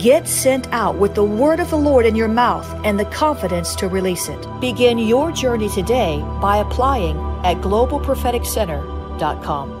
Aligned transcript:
Get 0.00 0.26
sent 0.26 0.66
out 0.72 0.96
with 0.96 1.14
the 1.14 1.24
word 1.24 1.60
of 1.60 1.68
the 1.68 1.76
Lord 1.76 2.06
in 2.06 2.16
your 2.16 2.26
mouth 2.26 2.66
and 2.86 2.98
the 2.98 3.04
confidence 3.04 3.74
to 3.74 3.86
release 3.86 4.30
it. 4.30 4.46
Begin 4.58 4.96
your 4.96 5.30
journey 5.30 5.68
today 5.68 6.24
by 6.40 6.56
applying 6.56 7.18
at 7.44 7.58
globalpropheticcenter.com. 7.58 9.76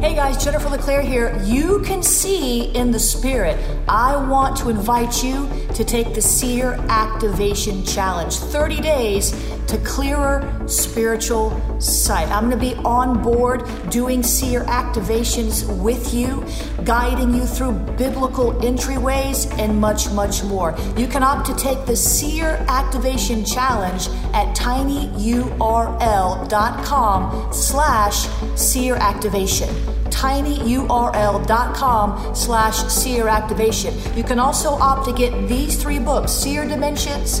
Hey 0.00 0.14
guys, 0.14 0.44
Jennifer 0.44 0.68
LeClaire 0.68 1.02
here. 1.02 1.36
You 1.42 1.82
can 1.82 2.00
see 2.00 2.66
in 2.76 2.92
the 2.92 3.00
spirit. 3.00 3.58
I 3.88 4.14
want 4.28 4.56
to 4.58 4.68
invite 4.68 5.24
you 5.24 5.48
to 5.74 5.84
take 5.84 6.14
the 6.14 6.22
Seer 6.22 6.74
Activation 6.88 7.84
Challenge 7.84 8.36
30 8.36 8.80
days 8.80 9.32
to 9.68 9.78
clearer 9.78 10.62
spiritual 10.66 11.80
sight. 11.80 12.28
I'm 12.28 12.48
going 12.48 12.58
to 12.58 12.74
be 12.74 12.80
on 12.84 13.22
board 13.22 13.68
doing 13.90 14.22
seer 14.22 14.62
activations 14.64 15.66
with 15.82 16.14
you, 16.14 16.44
guiding 16.84 17.34
you 17.34 17.44
through 17.44 17.72
biblical 17.96 18.52
entryways, 18.54 19.52
and 19.58 19.78
much, 19.80 20.10
much 20.10 20.42
more. 20.44 20.76
You 20.96 21.06
can 21.06 21.22
opt 21.22 21.46
to 21.46 21.54
take 21.56 21.86
the 21.86 21.96
Seer 21.96 22.64
Activation 22.68 23.44
Challenge 23.44 24.08
at 24.34 24.54
tinyurl.com 24.56 27.52
slash 27.52 28.28
seer 28.56 28.96
activation 28.96 29.68
tinyurl.com 30.12 32.34
slash 32.34 32.76
seer 32.92 33.28
activation. 33.28 33.94
You 34.14 34.22
can 34.22 34.38
also 34.38 34.70
opt 34.70 35.06
to 35.06 35.12
get 35.12 35.48
these 35.48 35.82
three 35.82 35.98
books, 35.98 36.32
Seer 36.32 36.68
Dimensions, 36.68 37.40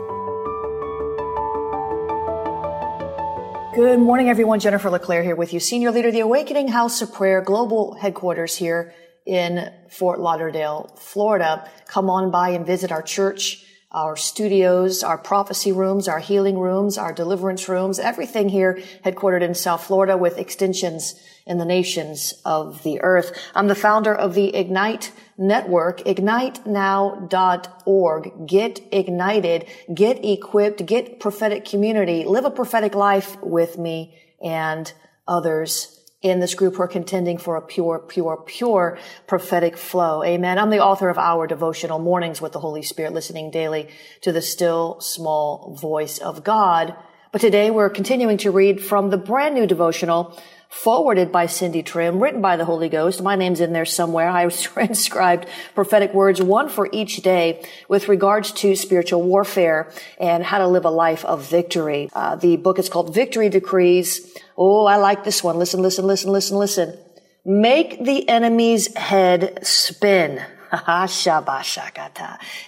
Good 3.73 3.99
morning, 3.99 4.27
everyone. 4.27 4.59
Jennifer 4.59 4.89
LeClaire 4.89 5.23
here 5.23 5.35
with 5.37 5.53
you, 5.53 5.61
Senior 5.61 5.91
Leader 5.91 6.09
of 6.09 6.13
the 6.13 6.19
Awakening 6.19 6.67
House 6.67 7.01
of 7.01 7.13
Prayer 7.13 7.39
Global 7.39 7.93
Headquarters 7.93 8.57
here 8.57 8.93
in 9.25 9.71
Fort 9.89 10.19
Lauderdale, 10.19 10.93
Florida. 10.97 11.69
Come 11.87 12.09
on 12.09 12.31
by 12.31 12.49
and 12.49 12.65
visit 12.65 12.91
our 12.91 13.01
church, 13.01 13.63
our 13.91 14.15
studios, 14.15 15.03
our 15.03 15.17
prophecy 15.17 15.71
rooms, 15.71 16.07
our 16.07 16.19
healing 16.19 16.57
rooms, 16.57 16.97
our 16.97 17.11
deliverance 17.11 17.67
rooms, 17.67 17.99
everything 17.99 18.47
here 18.49 18.81
headquartered 19.03 19.41
in 19.41 19.53
South 19.53 19.83
Florida 19.83 20.17
with 20.17 20.37
extensions 20.37 21.21
in 21.45 21.57
the 21.57 21.65
nations 21.65 22.33
of 22.45 22.83
the 22.83 23.01
earth. 23.01 23.37
I'm 23.53 23.67
the 23.67 23.75
founder 23.75 24.15
of 24.15 24.33
the 24.33 24.55
Ignite 24.55 25.11
Network, 25.37 25.99
ignitenow.org. 26.01 28.47
Get 28.47 28.79
ignited, 28.91 29.65
get 29.93 30.23
equipped, 30.23 30.85
get 30.85 31.19
prophetic 31.19 31.65
community, 31.65 32.23
live 32.23 32.45
a 32.45 32.51
prophetic 32.51 32.95
life 32.95 33.35
with 33.41 33.77
me 33.77 34.17
and 34.41 34.93
others 35.27 36.00
in 36.21 36.39
this 36.39 36.53
group 36.53 36.75
who 36.75 36.83
are 36.83 36.87
contending 36.87 37.37
for 37.37 37.55
a 37.55 37.61
pure, 37.61 37.99
pure, 37.99 38.37
pure 38.45 38.97
prophetic 39.25 39.75
flow. 39.75 40.23
Amen. 40.23 40.59
I'm 40.59 40.69
the 40.69 40.83
author 40.83 41.09
of 41.09 41.17
our 41.17 41.47
devotional 41.47 41.99
mornings 41.99 42.39
with 42.39 42.51
the 42.51 42.59
Holy 42.59 42.83
Spirit, 42.83 43.13
listening 43.13 43.49
daily 43.49 43.89
to 44.21 44.31
the 44.31 44.41
still 44.41 44.99
small 45.01 45.75
voice 45.75 46.19
of 46.19 46.43
God. 46.43 46.95
But 47.31 47.41
today 47.41 47.71
we're 47.71 47.89
continuing 47.89 48.37
to 48.39 48.51
read 48.51 48.83
from 48.83 49.09
the 49.09 49.17
brand 49.17 49.55
new 49.55 49.65
devotional 49.65 50.37
forwarded 50.71 51.33
by 51.33 51.45
Cindy 51.45 51.83
Trimm, 51.83 52.21
written 52.21 52.41
by 52.41 52.55
the 52.55 52.63
Holy 52.63 52.87
Ghost. 52.87 53.21
My 53.21 53.35
name's 53.35 53.59
in 53.59 53.73
there 53.73 53.85
somewhere. 53.85 54.29
I 54.29 54.47
transcribed 54.49 55.45
prophetic 55.75 56.13
words, 56.13 56.41
one 56.41 56.69
for 56.69 56.87
each 56.93 57.17
day 57.17 57.63
with 57.89 58.07
regards 58.07 58.53
to 58.53 58.75
spiritual 58.75 59.21
warfare 59.21 59.91
and 60.19 60.43
how 60.43 60.59
to 60.59 60.67
live 60.67 60.85
a 60.85 60.89
life 60.89 61.25
of 61.25 61.47
victory. 61.47 62.09
Uh, 62.13 62.37
the 62.37 62.55
book 62.55 62.79
is 62.79 62.87
called 62.87 63.13
Victory 63.13 63.49
Decrees. 63.49 64.35
Oh, 64.57 64.85
I 64.85 64.95
like 64.95 65.25
this 65.25 65.43
one. 65.43 65.57
Listen, 65.59 65.81
listen, 65.81 66.07
listen, 66.07 66.31
listen, 66.31 66.57
listen. 66.57 66.97
Make 67.43 68.03
the 68.03 68.27
enemy's 68.29 68.95
head 68.95 69.59
spin. 69.63 70.41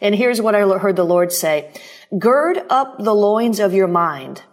and 0.02 0.14
here's 0.14 0.42
what 0.42 0.56
I 0.56 0.78
heard 0.78 0.98
the 0.98 1.06
Lord 1.06 1.32
say. 1.32 1.74
Gird 2.20 2.62
up 2.70 2.98
the 3.00 3.16
loins 3.16 3.62
of 3.62 3.74
your 3.74 3.88
mind 3.88 4.44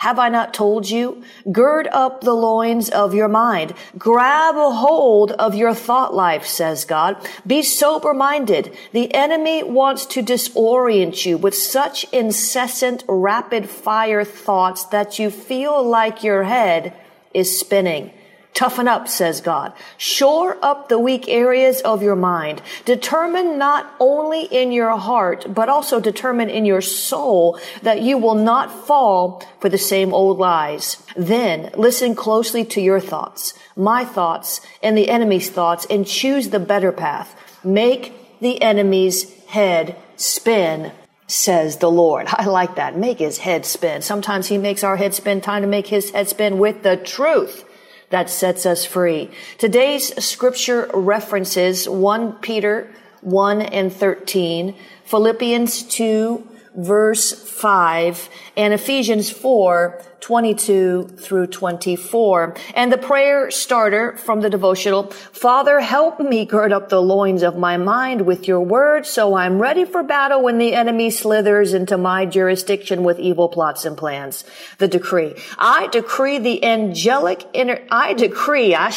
have 0.00 0.18
I 0.18 0.30
not 0.30 0.54
told 0.54 0.88
you? 0.88 1.22
Gird 1.52 1.86
up 1.92 2.22
the 2.22 2.32
loins 2.32 2.88
of 2.88 3.12
your 3.12 3.28
mind. 3.28 3.74
Grab 3.98 4.56
a 4.56 4.70
hold 4.70 5.32
of 5.32 5.54
your 5.54 5.74
thought 5.74 6.14
life, 6.14 6.46
says 6.46 6.86
God. 6.86 7.18
Be 7.46 7.62
sober 7.62 8.14
minded. 8.14 8.74
The 8.92 9.12
enemy 9.14 9.62
wants 9.62 10.06
to 10.06 10.22
disorient 10.22 11.26
you 11.26 11.36
with 11.36 11.54
such 11.54 12.04
incessant 12.14 13.04
rapid 13.06 13.68
fire 13.68 14.24
thoughts 14.24 14.86
that 14.86 15.18
you 15.18 15.30
feel 15.30 15.86
like 15.86 16.24
your 16.24 16.44
head 16.44 16.94
is 17.34 17.60
spinning. 17.60 18.10
Toughen 18.52 18.88
up, 18.88 19.06
says 19.08 19.40
God. 19.40 19.72
Shore 19.96 20.58
up 20.60 20.88
the 20.88 20.98
weak 20.98 21.28
areas 21.28 21.80
of 21.82 22.02
your 22.02 22.16
mind. 22.16 22.60
Determine 22.84 23.58
not 23.58 23.94
only 24.00 24.42
in 24.42 24.72
your 24.72 24.96
heart, 24.96 25.46
but 25.54 25.68
also 25.68 26.00
determine 26.00 26.50
in 26.50 26.64
your 26.64 26.80
soul 26.80 27.58
that 27.82 28.02
you 28.02 28.18
will 28.18 28.34
not 28.34 28.86
fall 28.86 29.42
for 29.60 29.68
the 29.68 29.78
same 29.78 30.12
old 30.12 30.38
lies. 30.38 31.02
Then 31.16 31.70
listen 31.76 32.14
closely 32.14 32.64
to 32.66 32.80
your 32.80 33.00
thoughts, 33.00 33.54
my 33.76 34.04
thoughts, 34.04 34.60
and 34.82 34.98
the 34.98 35.08
enemy's 35.08 35.48
thoughts, 35.48 35.86
and 35.88 36.06
choose 36.06 36.50
the 36.50 36.60
better 36.60 36.92
path. 36.92 37.34
Make 37.64 38.40
the 38.40 38.60
enemy's 38.60 39.32
head 39.46 39.96
spin 40.16 40.92
says 41.28 41.76
the 41.76 41.90
Lord. 41.90 42.26
I 42.30 42.46
like 42.46 42.74
that. 42.74 42.96
Make 42.96 43.20
his 43.20 43.38
head 43.38 43.64
spin. 43.64 44.02
Sometimes 44.02 44.48
he 44.48 44.58
makes 44.58 44.82
our 44.82 44.96
head 44.96 45.14
spin. 45.14 45.40
Time 45.40 45.62
to 45.62 45.68
make 45.68 45.86
his 45.86 46.10
head 46.10 46.28
spin 46.28 46.58
with 46.58 46.82
the 46.82 46.96
truth 46.96 47.64
that 48.10 48.28
sets 48.28 48.66
us 48.66 48.84
free. 48.84 49.30
Today's 49.58 50.22
scripture 50.24 50.90
references 50.92 51.88
1 51.88 52.34
Peter 52.34 52.90
1 53.22 53.60
and 53.62 53.92
13, 53.92 54.74
Philippians 55.04 55.82
2 55.84 56.46
verse 56.74 57.32
5, 57.32 58.28
and 58.56 58.72
Ephesians 58.74 59.30
4 59.30 60.02
22 60.20 61.14
through 61.18 61.46
24. 61.46 62.56
And 62.74 62.92
the 62.92 62.98
prayer 62.98 63.50
starter 63.50 64.16
from 64.16 64.40
the 64.40 64.50
devotional, 64.50 65.10
Father, 65.10 65.80
help 65.80 66.20
me 66.20 66.44
gird 66.44 66.72
up 66.72 66.88
the 66.88 67.02
loins 67.02 67.42
of 67.42 67.56
my 67.56 67.76
mind 67.76 68.22
with 68.22 68.46
your 68.46 68.60
word 68.60 69.06
so 69.06 69.34
I'm 69.34 69.60
ready 69.60 69.84
for 69.84 70.02
battle 70.02 70.42
when 70.42 70.58
the 70.58 70.74
enemy 70.74 71.10
slithers 71.10 71.72
into 71.72 71.96
my 71.96 72.26
jurisdiction 72.26 73.02
with 73.02 73.18
evil 73.18 73.48
plots 73.48 73.84
and 73.84 73.96
plans. 73.96 74.44
The 74.78 74.88
decree. 74.88 75.34
I 75.58 75.88
decree 75.88 76.38
the 76.38 76.64
angelic 76.64 77.44
inter, 77.54 77.82
I 77.90 78.14
decree, 78.14 78.74
I 78.74 78.90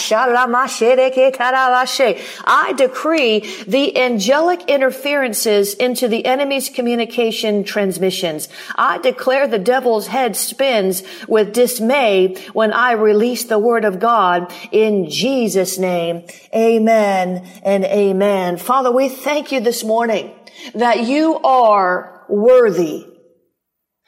decree 2.76 3.40
the 3.68 3.98
angelic 3.98 4.70
interferences 4.70 5.74
into 5.74 6.08
the 6.08 6.26
enemy's 6.26 6.70
communication 6.70 7.64
transmissions. 7.64 8.50
I 8.76 8.98
declare 8.98 9.48
the 9.48 9.60
devil's 9.60 10.08
head 10.08 10.36
spins 10.36 11.04
with 11.28 11.54
dismay 11.54 12.36
when 12.54 12.74
I 12.74 12.94
release 12.94 13.46
the 13.46 13.60
word 13.60 13.86
of 13.86 14.00
God 14.00 14.54
in 14.72 15.10
Jesus 15.10 15.78
name. 15.78 16.26
Amen 16.56 17.48
and 17.64 17.86
amen. 17.86 18.58
Father, 18.58 18.92
we 18.92 19.10
thank 19.10 19.52
you 19.52 19.60
this 19.60 19.84
morning 19.84 20.34
that 20.76 21.06
you 21.06 21.40
are 21.40 22.26
worthy. 22.30 23.08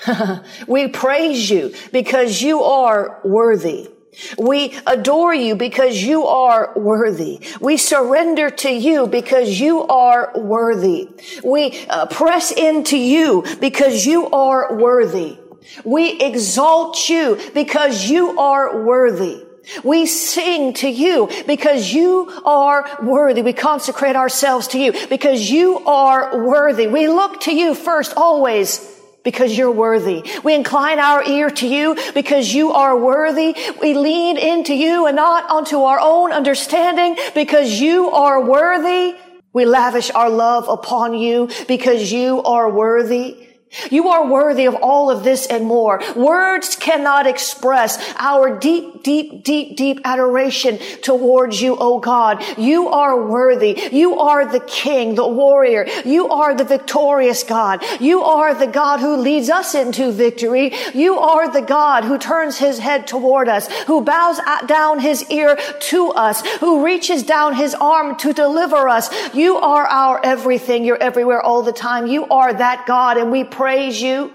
we 0.68 0.88
praise 0.88 1.50
you 1.50 1.74
because 1.92 2.42
you 2.42 2.64
are 2.64 3.22
worthy. 3.24 3.90
We 4.38 4.78
adore 4.88 5.34
you 5.34 5.56
because 5.56 6.02
you 6.02 6.26
are 6.26 6.74
worthy. 6.76 7.42
We 7.60 7.78
surrender 7.78 8.50
to 8.50 8.70
you 8.70 9.08
because 9.08 9.60
you 9.60 9.84
are 9.84 10.32
worthy. 10.36 11.10
We 11.44 11.86
uh, 11.88 12.06
press 12.08 12.52
into 12.52 12.98
you 12.98 13.44
because 13.60 14.06
you 14.06 14.30
are 14.30 14.78
worthy. 14.78 15.38
We 15.84 16.20
exalt 16.20 17.10
you 17.10 17.40
because 17.54 18.10
you 18.10 18.40
are 18.40 18.84
worthy. 18.84 19.44
We 19.84 20.06
sing 20.06 20.74
to 20.74 20.90
you 20.90 21.30
because 21.48 21.92
you 21.92 22.32
are 22.46 23.00
worthy. 23.02 23.42
We 23.42 23.54
consecrate 23.54 24.16
ourselves 24.16 24.68
to 24.70 24.80
you 24.80 24.94
because 25.08 25.50
you 25.50 25.80
are 25.80 26.46
worthy. 26.46 26.88
We 26.88 27.08
look 27.08 27.42
to 27.42 27.56
you 27.56 27.74
first 27.74 28.14
always 28.16 28.80
because 29.24 29.58
you're 29.58 29.72
worthy. 29.72 30.24
We 30.44 30.54
incline 30.54 31.00
our 31.00 31.24
ear 31.24 31.50
to 31.50 31.68
you 31.68 31.98
because 32.14 32.54
you 32.54 32.72
are 32.74 32.98
worthy. 32.98 33.56
We 33.82 33.96
lean 33.96 34.38
into 34.38 34.74
you 34.74 35.08
and 35.08 35.16
not 35.16 35.50
onto 35.50 35.82
our 35.82 36.00
own 36.00 36.32
understanding 36.32 37.18
because 37.34 37.82
you 37.82 38.12
are 38.12 38.42
worthy. 38.42 39.18
We 39.52 39.66
lavish 39.66 40.12
our 40.12 40.30
love 40.30 40.70
upon 40.70 41.16
you 41.16 41.50
because 41.68 42.12
you 42.12 42.44
are 42.44 42.70
worthy. 42.70 43.48
You 43.92 44.10
are 44.10 44.28
worthy 44.28 44.66
of 44.66 44.76
all 44.76 45.10
of 45.10 45.24
this 45.24 45.46
and 45.46 45.66
more. 45.66 46.02
Words 46.16 46.76
cannot 46.76 47.28
express 47.28 47.98
our 48.18 48.58
deep, 48.58 49.04
deep, 49.04 49.44
deep, 49.44 49.76
deep 49.76 50.00
adoration 50.04 50.80
towards 51.02 51.62
you, 51.62 51.76
O 51.78 52.00
God. 52.00 52.44
You 52.58 52.90
are 52.90 53.28
worthy. 53.28 53.90
You 53.92 54.20
are 54.20 54.46
the 54.46 54.60
king, 54.60 55.16
the 55.16 55.28
warrior. 55.28 55.88
You 56.06 56.30
are 56.30 56.56
the 56.56 56.64
victorious 56.64 57.44
God. 57.44 57.84
You 58.00 58.24
are 58.24 58.54
the 58.54 58.68
God 58.68 59.00
who 59.00 59.18
leads 59.18 59.50
us 59.50 59.76
into 59.76 60.12
victory. 60.12 60.74
You 60.94 61.20
are 61.20 61.52
the 61.52 61.62
God 61.62 62.04
who 62.04 62.18
turns 62.18 62.58
his 62.58 62.80
head 62.80 63.08
toward 63.08 63.50
us, 63.50 63.68
who 63.84 64.02
bows 64.02 64.40
down 64.68 65.00
his 65.00 65.30
ear 65.30 65.58
to 65.92 66.10
us, 66.12 66.46
who 66.58 66.86
reaches 66.86 67.24
down 67.24 67.56
his 67.56 67.76
arm 67.76 68.16
to 68.18 68.34
deliver 68.34 68.88
us. 68.88 69.10
You 69.34 69.58
are 69.58 69.86
our 69.86 70.24
everything. 70.24 70.86
You're 70.86 71.02
everywhere 71.02 71.42
all 71.42 71.62
the 71.62 71.74
time. 71.74 72.08
You 72.08 72.26
are 72.28 72.54
that 72.54 72.86
God 72.86 73.18
and 73.18 73.32
we 73.32 73.44
pray 73.44 73.65
praise 73.66 74.00
you 74.00 74.32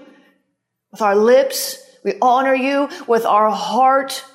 with 0.91 1.01
our 1.01 1.15
lips. 1.15 1.77
We 2.03 2.15
honor 2.21 2.53
you 2.53 2.89
with 3.07 3.25
our 3.25 3.49
heart, 3.49 4.25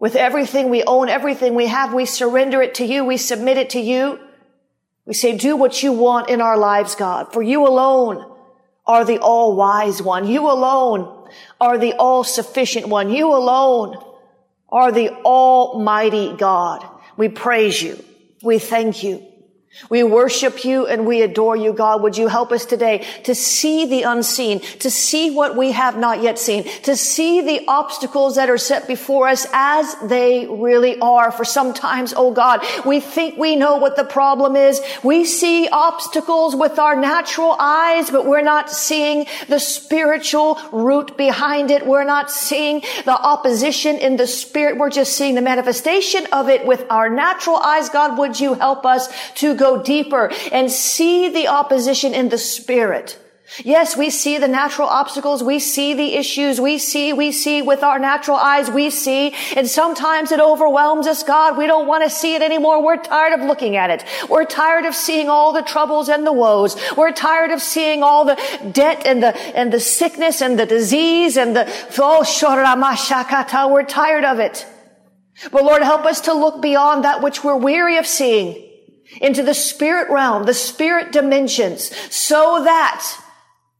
with 0.00 0.16
everything 0.16 0.70
we 0.70 0.82
own, 0.82 1.08
everything 1.08 1.54
we 1.54 1.68
have. 1.68 1.94
We 1.94 2.04
surrender 2.04 2.60
it 2.60 2.74
to 2.76 2.84
you. 2.84 3.04
We 3.04 3.16
submit 3.16 3.58
it 3.58 3.70
to 3.70 3.80
you. 3.80 4.18
We 5.06 5.14
say, 5.14 5.38
do 5.38 5.56
what 5.56 5.84
you 5.84 5.92
want 5.92 6.30
in 6.30 6.40
our 6.40 6.58
lives, 6.58 6.96
God, 6.96 7.32
for 7.32 7.44
you 7.44 7.64
alone 7.64 8.28
are 8.84 9.04
the 9.04 9.20
all 9.20 9.54
wise 9.54 10.02
one. 10.02 10.26
You 10.26 10.50
alone 10.50 11.30
are 11.60 11.78
the 11.78 11.92
all 11.92 12.24
sufficient 12.24 12.88
one. 12.88 13.12
You 13.12 13.28
alone 13.28 14.04
are 14.68 14.90
the 14.90 15.10
almighty 15.10 16.34
God. 16.36 16.84
We 17.16 17.28
praise 17.28 17.80
you. 17.80 18.04
We 18.42 18.58
thank 18.58 19.04
you. 19.04 19.27
We 19.90 20.02
worship 20.02 20.64
you 20.64 20.86
and 20.86 21.06
we 21.06 21.22
adore 21.22 21.56
you, 21.56 21.72
God. 21.72 22.02
Would 22.02 22.18
you 22.18 22.26
help 22.26 22.52
us 22.52 22.64
today 22.64 23.06
to 23.24 23.34
see 23.34 23.86
the 23.86 24.02
unseen, 24.02 24.60
to 24.80 24.90
see 24.90 25.30
what 25.30 25.56
we 25.56 25.72
have 25.72 25.96
not 25.96 26.20
yet 26.20 26.38
seen, 26.38 26.64
to 26.82 26.96
see 26.96 27.42
the 27.42 27.64
obstacles 27.68 28.34
that 28.36 28.50
are 28.50 28.58
set 28.58 28.88
before 28.88 29.28
us 29.28 29.46
as 29.52 29.94
they 30.02 30.46
really 30.46 30.98
are. 30.98 31.30
For 31.30 31.44
sometimes, 31.44 32.12
oh 32.16 32.32
God, 32.32 32.60
we 32.84 32.98
think 33.00 33.38
we 33.38 33.56
know 33.56 33.76
what 33.76 33.96
the 33.96 34.04
problem 34.04 34.56
is. 34.56 34.80
We 35.04 35.24
see 35.24 35.68
obstacles 35.68 36.56
with 36.56 36.78
our 36.78 36.96
natural 36.96 37.54
eyes, 37.58 38.10
but 38.10 38.26
we're 38.26 38.42
not 38.42 38.70
seeing 38.70 39.26
the 39.48 39.60
spiritual 39.60 40.58
root 40.72 41.16
behind 41.16 41.70
it. 41.70 41.86
We're 41.86 42.04
not 42.04 42.30
seeing 42.30 42.82
the 43.04 43.18
opposition 43.18 43.96
in 43.96 44.16
the 44.16 44.26
spirit. 44.26 44.76
We're 44.76 44.90
just 44.90 45.16
seeing 45.16 45.34
the 45.34 45.42
manifestation 45.42 46.26
of 46.32 46.48
it 46.48 46.66
with 46.66 46.84
our 46.90 47.08
natural 47.08 47.56
eyes. 47.56 47.88
God, 47.88 48.18
would 48.18 48.40
you 48.40 48.54
help 48.54 48.84
us 48.84 49.08
to 49.36 49.54
go 49.58 49.82
deeper 49.82 50.30
and 50.52 50.70
see 50.70 51.28
the 51.28 51.48
opposition 51.48 52.14
in 52.14 52.28
the 52.28 52.38
spirit. 52.38 53.18
Yes, 53.64 53.96
we 53.96 54.10
see 54.10 54.36
the 54.36 54.46
natural 54.46 54.88
obstacles. 54.88 55.42
We 55.42 55.58
see 55.58 55.94
the 55.94 56.14
issues. 56.14 56.60
We 56.60 56.78
see, 56.78 57.14
we 57.14 57.32
see 57.32 57.62
with 57.62 57.82
our 57.82 57.98
natural 57.98 58.36
eyes. 58.36 58.70
We 58.70 58.90
see, 58.90 59.34
and 59.56 59.66
sometimes 59.66 60.30
it 60.30 60.38
overwhelms 60.38 61.06
us. 61.06 61.22
God, 61.22 61.56
we 61.56 61.66
don't 61.66 61.86
want 61.88 62.04
to 62.04 62.10
see 62.10 62.34
it 62.34 62.42
anymore. 62.42 62.84
We're 62.84 62.98
tired 62.98 63.32
of 63.32 63.46
looking 63.46 63.76
at 63.76 63.88
it. 63.90 64.04
We're 64.28 64.44
tired 64.44 64.84
of 64.84 64.94
seeing 64.94 65.30
all 65.30 65.54
the 65.54 65.62
troubles 65.62 66.10
and 66.10 66.26
the 66.26 66.32
woes. 66.32 66.76
We're 66.94 67.12
tired 67.12 67.50
of 67.50 67.62
seeing 67.62 68.02
all 68.02 68.26
the 68.26 68.36
debt 68.70 69.06
and 69.06 69.22
the, 69.22 69.36
and 69.56 69.72
the 69.72 69.80
sickness 69.80 70.42
and 70.42 70.58
the 70.58 70.66
disease 70.66 71.38
and 71.38 71.56
the, 71.56 71.72
oh, 71.98 73.68
we're 73.72 73.84
tired 73.84 74.24
of 74.24 74.38
it. 74.40 74.66
But 75.50 75.64
Lord, 75.64 75.82
help 75.82 76.04
us 76.04 76.22
to 76.22 76.34
look 76.34 76.60
beyond 76.60 77.04
that 77.04 77.22
which 77.22 77.42
we're 77.42 77.56
weary 77.56 77.96
of 77.96 78.06
seeing 78.06 78.67
into 79.20 79.42
the 79.42 79.54
spirit 79.54 80.10
realm, 80.10 80.44
the 80.44 80.54
spirit 80.54 81.12
dimensions, 81.12 81.94
so 82.14 82.62
that 82.64 83.06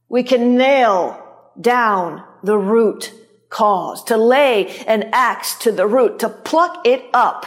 we 0.09 0.23
can 0.23 0.57
nail 0.57 1.23
down 1.59 2.23
the 2.43 2.57
root 2.57 3.13
cause, 3.49 4.03
to 4.05 4.17
lay 4.17 4.67
an 4.85 5.09
axe 5.13 5.55
to 5.55 5.71
the 5.71 5.87
root, 5.87 6.19
to 6.19 6.29
pluck 6.29 6.85
it 6.85 7.03
up, 7.13 7.45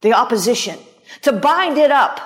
the 0.00 0.12
opposition, 0.12 0.78
to 1.22 1.32
bind 1.32 1.78
it 1.78 1.90
up, 1.90 2.20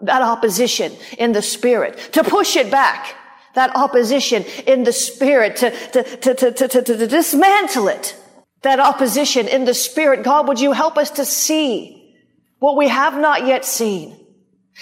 that 0.00 0.22
opposition 0.22 0.92
in 1.18 1.32
the 1.32 1.42
spirit, 1.42 1.98
to 2.12 2.24
push 2.24 2.56
it 2.56 2.70
back, 2.70 3.14
that 3.54 3.74
opposition 3.74 4.44
in 4.66 4.84
the 4.84 4.92
spirit, 4.92 5.56
to, 5.56 5.70
to, 5.90 6.02
to, 6.02 6.34
to, 6.34 6.52
to, 6.52 6.68
to, 6.68 6.82
to 6.82 7.06
dismantle 7.06 7.88
it, 7.88 8.16
that 8.62 8.78
opposition 8.78 9.48
in 9.48 9.64
the 9.64 9.74
spirit. 9.74 10.22
God, 10.22 10.48
would 10.48 10.60
you 10.60 10.72
help 10.72 10.96
us 10.96 11.10
to 11.12 11.24
see 11.24 12.14
what 12.58 12.76
we 12.76 12.88
have 12.88 13.18
not 13.18 13.46
yet 13.46 13.64
seen? 13.64 14.19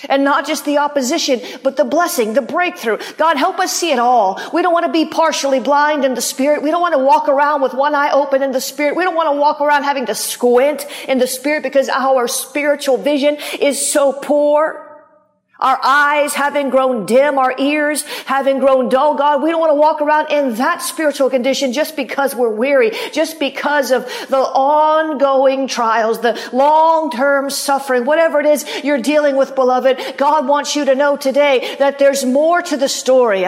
And 0.08 0.24
not 0.24 0.46
just 0.46 0.64
the 0.64 0.78
opposition, 0.78 1.40
but 1.62 1.76
the 1.76 1.84
blessing, 1.84 2.34
the 2.34 2.42
breakthrough. 2.42 2.98
God, 3.16 3.36
help 3.36 3.58
us 3.58 3.72
see 3.74 3.90
it 3.90 3.98
all. 3.98 4.40
We 4.52 4.62
don't 4.62 4.72
want 4.72 4.86
to 4.86 4.92
be 4.92 5.06
partially 5.06 5.60
blind 5.60 6.04
in 6.04 6.14
the 6.14 6.20
spirit. 6.20 6.62
We 6.62 6.70
don't 6.70 6.80
want 6.80 6.94
to 6.94 7.04
walk 7.04 7.28
around 7.28 7.62
with 7.62 7.74
one 7.74 7.94
eye 7.94 8.10
open 8.12 8.42
in 8.42 8.52
the 8.52 8.60
spirit. 8.60 8.96
We 8.96 9.04
don't 9.04 9.16
want 9.16 9.34
to 9.34 9.40
walk 9.40 9.60
around 9.60 9.84
having 9.84 10.06
to 10.06 10.14
squint 10.14 10.86
in 11.08 11.18
the 11.18 11.26
spirit 11.26 11.62
because 11.62 11.88
our 11.88 12.28
spiritual 12.28 12.96
vision 12.96 13.38
is 13.60 13.90
so 13.90 14.12
poor. 14.12 14.87
Our 15.60 15.80
eyes 15.82 16.34
having 16.34 16.70
grown 16.70 17.04
dim, 17.04 17.36
our 17.36 17.52
ears 17.58 18.04
having 18.26 18.60
grown 18.60 18.88
dull, 18.88 19.16
God, 19.16 19.42
we 19.42 19.50
don't 19.50 19.58
want 19.58 19.70
to 19.70 19.74
walk 19.74 20.00
around 20.00 20.30
in 20.30 20.54
that 20.54 20.82
spiritual 20.82 21.30
condition 21.30 21.72
just 21.72 21.96
because 21.96 22.32
we're 22.32 22.48
weary, 22.48 22.92
just 23.12 23.40
because 23.40 23.90
of 23.90 24.04
the 24.28 24.36
ongoing 24.36 25.66
trials, 25.66 26.20
the 26.20 26.38
long-term 26.52 27.50
suffering, 27.50 28.04
whatever 28.04 28.38
it 28.38 28.46
is 28.46 28.64
you're 28.84 29.02
dealing 29.02 29.34
with, 29.34 29.56
beloved. 29.56 29.98
God 30.16 30.46
wants 30.46 30.76
you 30.76 30.84
to 30.84 30.94
know 30.94 31.16
today 31.16 31.74
that 31.80 31.98
there's 31.98 32.24
more 32.24 32.62
to 32.62 32.76
the 32.76 32.88
story. 32.88 33.44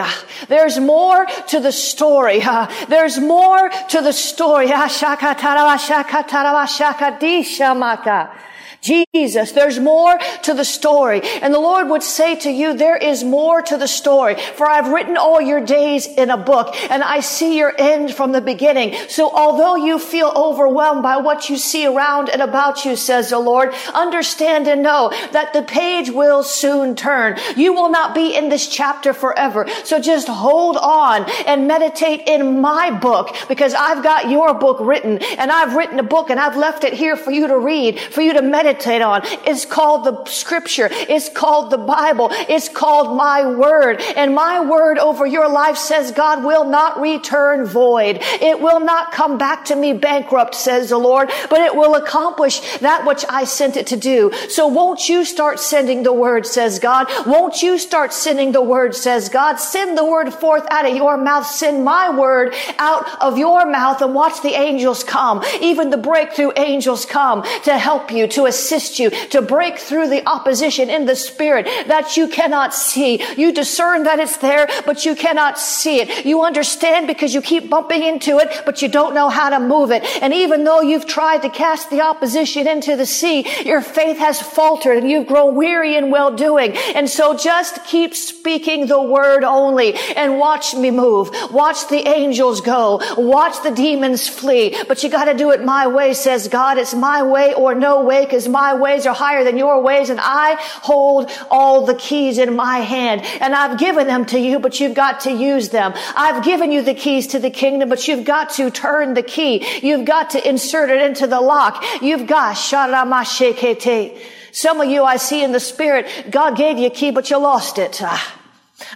There's 0.49 0.79
more 0.79 1.25
to 1.47 1.61
the 1.61 1.71
story. 1.71 2.41
There's 2.89 3.19
more 3.19 3.69
to 3.69 4.01
the 4.01 4.11
story. 4.11 4.67
Jesus, 8.81 9.51
there's 9.51 9.79
more 9.79 10.17
to 10.43 10.55
the 10.55 10.65
story. 10.65 11.21
And 11.21 11.53
the 11.53 11.59
Lord 11.59 11.87
would 11.89 12.01
say 12.01 12.35
to 12.37 12.49
you, 12.49 12.73
there 12.73 12.97
is 12.97 13.23
more 13.23 13.61
to 13.61 13.77
the 13.77 13.87
story. 13.87 14.35
For 14.55 14.67
I've 14.67 14.91
written 14.91 15.17
all 15.17 15.39
your 15.39 15.63
days 15.63 16.07
in 16.07 16.31
a 16.31 16.37
book 16.37 16.75
and 16.89 17.03
I 17.03 17.19
see 17.19 17.59
your 17.59 17.73
end 17.77 18.13
from 18.13 18.31
the 18.31 18.41
beginning. 18.41 18.95
So 19.07 19.29
although 19.29 19.75
you 19.75 19.99
feel 19.99 20.33
overwhelmed 20.35 21.03
by 21.03 21.17
what 21.17 21.47
you 21.49 21.57
see 21.57 21.85
around 21.85 22.29
and 22.29 22.41
about 22.41 22.83
you, 22.83 22.95
says 22.95 23.29
the 23.29 23.39
Lord, 23.39 23.71
understand 23.93 24.67
and 24.67 24.81
know 24.81 25.11
that 25.31 25.53
the 25.53 25.61
page 25.61 26.09
will 26.09 26.43
soon 26.43 26.95
turn. 26.95 27.37
You 27.55 27.73
will 27.73 27.89
not 27.89 28.15
be 28.15 28.35
in 28.35 28.49
this 28.49 28.67
chapter 28.67 29.13
forever. 29.13 29.67
So 29.83 30.01
just 30.01 30.27
hold 30.27 30.75
on 30.77 31.29
and 31.45 31.67
meditate 31.67 32.27
in 32.27 32.61
my 32.61 32.89
book 32.89 33.35
because 33.47 33.75
I've 33.75 34.03
got 34.03 34.31
your 34.31 34.55
book 34.55 34.77
written 34.79 35.19
and 35.37 35.51
I've 35.51 35.75
written 35.75 35.99
a 35.99 36.03
book 36.03 36.31
and 36.31 36.39
I've 36.39 36.57
left 36.57 36.83
it 36.83 36.93
here 36.93 37.15
for 37.15 37.29
you 37.29 37.47
to 37.47 37.59
read, 37.59 37.99
for 37.99 38.21
you 38.21 38.33
to 38.33 38.41
meditate 38.41 38.70
meditate 38.71 39.01
on. 39.01 39.21
It's 39.45 39.65
called 39.65 40.05
the 40.05 40.25
scripture. 40.29 40.87
It's 40.91 41.29
called 41.29 41.71
the 41.71 41.77
Bible. 41.77 42.29
It's 42.31 42.69
called 42.69 43.17
my 43.17 43.45
word. 43.45 44.01
And 44.15 44.33
my 44.33 44.61
word 44.61 44.97
over 44.97 45.25
your 45.25 45.49
life 45.49 45.77
says 45.77 46.11
God 46.11 46.43
will 46.43 46.65
not 46.65 46.99
return 46.99 47.65
void. 47.65 48.19
It 48.21 48.59
will 48.59 48.79
not 48.79 49.11
come 49.11 49.37
back 49.37 49.65
to 49.65 49.75
me 49.75 49.93
bankrupt, 49.93 50.55
says 50.55 50.89
the 50.89 50.97
Lord, 50.97 51.29
but 51.49 51.61
it 51.61 51.75
will 51.75 51.95
accomplish 51.95 52.77
that 52.79 53.05
which 53.05 53.25
I 53.29 53.43
sent 53.43 53.77
it 53.77 53.87
to 53.87 53.97
do. 53.97 54.31
So 54.49 54.67
won't 54.67 55.09
you 55.09 55.25
start 55.25 55.59
sending 55.59 56.03
the 56.03 56.13
word, 56.13 56.45
says 56.45 56.79
God? 56.79 57.07
Won't 57.25 57.61
you 57.61 57.77
start 57.77 58.13
sending 58.13 58.51
the 58.51 58.61
word, 58.61 58.95
says 58.95 59.29
God? 59.29 59.57
Send 59.57 59.97
the 59.97 60.05
word 60.05 60.33
forth 60.33 60.65
out 60.69 60.89
of 60.89 60.95
your 60.95 61.17
mouth. 61.17 61.45
Send 61.45 61.83
my 61.83 62.09
word 62.09 62.55
out 62.77 63.21
of 63.21 63.37
your 63.37 63.65
mouth 63.65 64.01
and 64.01 64.13
watch 64.13 64.41
the 64.41 64.53
angels 64.53 65.03
come. 65.03 65.43
Even 65.61 65.89
the 65.89 65.97
breakthrough 65.97 66.51
angels 66.55 67.05
come 67.05 67.43
to 67.63 67.77
help 67.77 68.11
you, 68.11 68.27
to 68.27 68.45
assist 68.45 68.60
assist 68.61 68.99
you 68.99 69.09
to 69.09 69.41
break 69.41 69.79
through 69.79 70.07
the 70.09 70.27
opposition 70.29 70.89
in 70.89 71.05
the 71.05 71.15
spirit 71.15 71.65
that 71.87 72.15
you 72.15 72.27
cannot 72.27 72.73
see. 72.73 73.21
You 73.35 73.51
discern 73.51 74.03
that 74.03 74.19
it's 74.19 74.37
there, 74.37 74.67
but 74.85 75.03
you 75.05 75.15
cannot 75.15 75.57
see 75.57 75.99
it. 76.01 76.25
You 76.25 76.43
understand 76.43 77.07
because 77.07 77.33
you 77.33 77.41
keep 77.41 77.69
bumping 77.69 78.03
into 78.03 78.37
it, 78.37 78.61
but 78.65 78.81
you 78.81 78.87
don't 78.87 79.15
know 79.15 79.29
how 79.29 79.49
to 79.49 79.59
move 79.59 79.91
it. 79.91 80.03
And 80.21 80.33
even 80.33 80.63
though 80.63 80.81
you've 80.81 81.07
tried 81.07 81.41
to 81.41 81.49
cast 81.49 81.89
the 81.89 82.01
opposition 82.01 82.67
into 82.67 82.95
the 82.95 83.05
sea, 83.05 83.45
your 83.65 83.81
faith 83.81 84.19
has 84.19 84.41
faltered 84.41 84.97
and 84.97 85.09
you've 85.09 85.27
grown 85.27 85.55
weary 85.55 85.95
in 85.95 86.11
well 86.11 86.35
doing. 86.35 86.77
And 86.95 87.09
so 87.09 87.35
just 87.35 87.83
keep 87.85 88.13
speaking 88.13 88.87
the 88.87 89.01
word 89.01 89.43
only 89.43 89.95
and 90.15 90.37
watch 90.37 90.75
me 90.75 90.91
move. 90.91 91.29
Watch 91.51 91.87
the 91.89 92.07
angels 92.07 92.61
go. 92.61 93.01
Watch 93.17 93.63
the 93.63 93.71
demons 93.71 94.27
flee. 94.27 94.75
But 94.87 95.03
you 95.03 95.09
got 95.09 95.25
to 95.25 95.33
do 95.33 95.51
it 95.51 95.63
my 95.63 95.87
way, 95.87 96.13
says 96.13 96.47
God. 96.47 96.77
It's 96.77 96.93
my 96.93 97.23
way 97.23 97.53
or 97.53 97.73
no 97.73 98.03
way 98.03 98.25
because 98.25 98.47
my 98.51 98.73
ways 98.73 99.05
are 99.05 99.13
higher 99.13 99.43
than 99.43 99.57
your 99.57 99.81
ways 99.81 100.09
and 100.09 100.19
I 100.21 100.57
hold 100.59 101.31
all 101.49 101.85
the 101.85 101.95
keys 101.95 102.37
in 102.37 102.55
my 102.55 102.79
hand 102.79 103.21
and 103.41 103.55
I've 103.55 103.79
given 103.79 104.07
them 104.07 104.25
to 104.27 104.39
you, 104.39 104.59
but 104.59 104.79
you've 104.79 104.95
got 104.95 105.21
to 105.21 105.31
use 105.31 105.69
them. 105.69 105.93
I've 106.15 106.43
given 106.43 106.71
you 106.71 106.81
the 106.81 106.93
keys 106.93 107.27
to 107.27 107.39
the 107.39 107.49
kingdom, 107.49 107.89
but 107.89 108.07
you've 108.07 108.25
got 108.25 108.51
to 108.51 108.69
turn 108.69 109.13
the 109.13 109.23
key. 109.23 109.65
You've 109.81 110.05
got 110.05 110.31
to 110.31 110.47
insert 110.47 110.89
it 110.89 111.01
into 111.01 111.27
the 111.27 111.41
lock. 111.41 111.83
You've 112.01 112.27
got 112.27 112.55
sharamashekete. 112.55 114.21
Some 114.51 114.81
of 114.81 114.89
you 114.89 115.03
I 115.03 115.17
see 115.17 115.43
in 115.43 115.53
the 115.53 115.59
spirit, 115.59 116.07
God 116.29 116.57
gave 116.57 116.77
you 116.77 116.87
a 116.87 116.91
key, 116.91 117.11
but 117.11 117.29
you 117.29 117.37
lost 117.37 117.77
it. 117.77 118.01
Ah. 118.03 118.37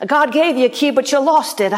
God 0.05 0.33
gave 0.33 0.57
you 0.57 0.65
a 0.65 0.69
key, 0.69 0.91
but 0.91 1.11
you 1.11 1.19
lost 1.19 1.61
it. 1.61 1.73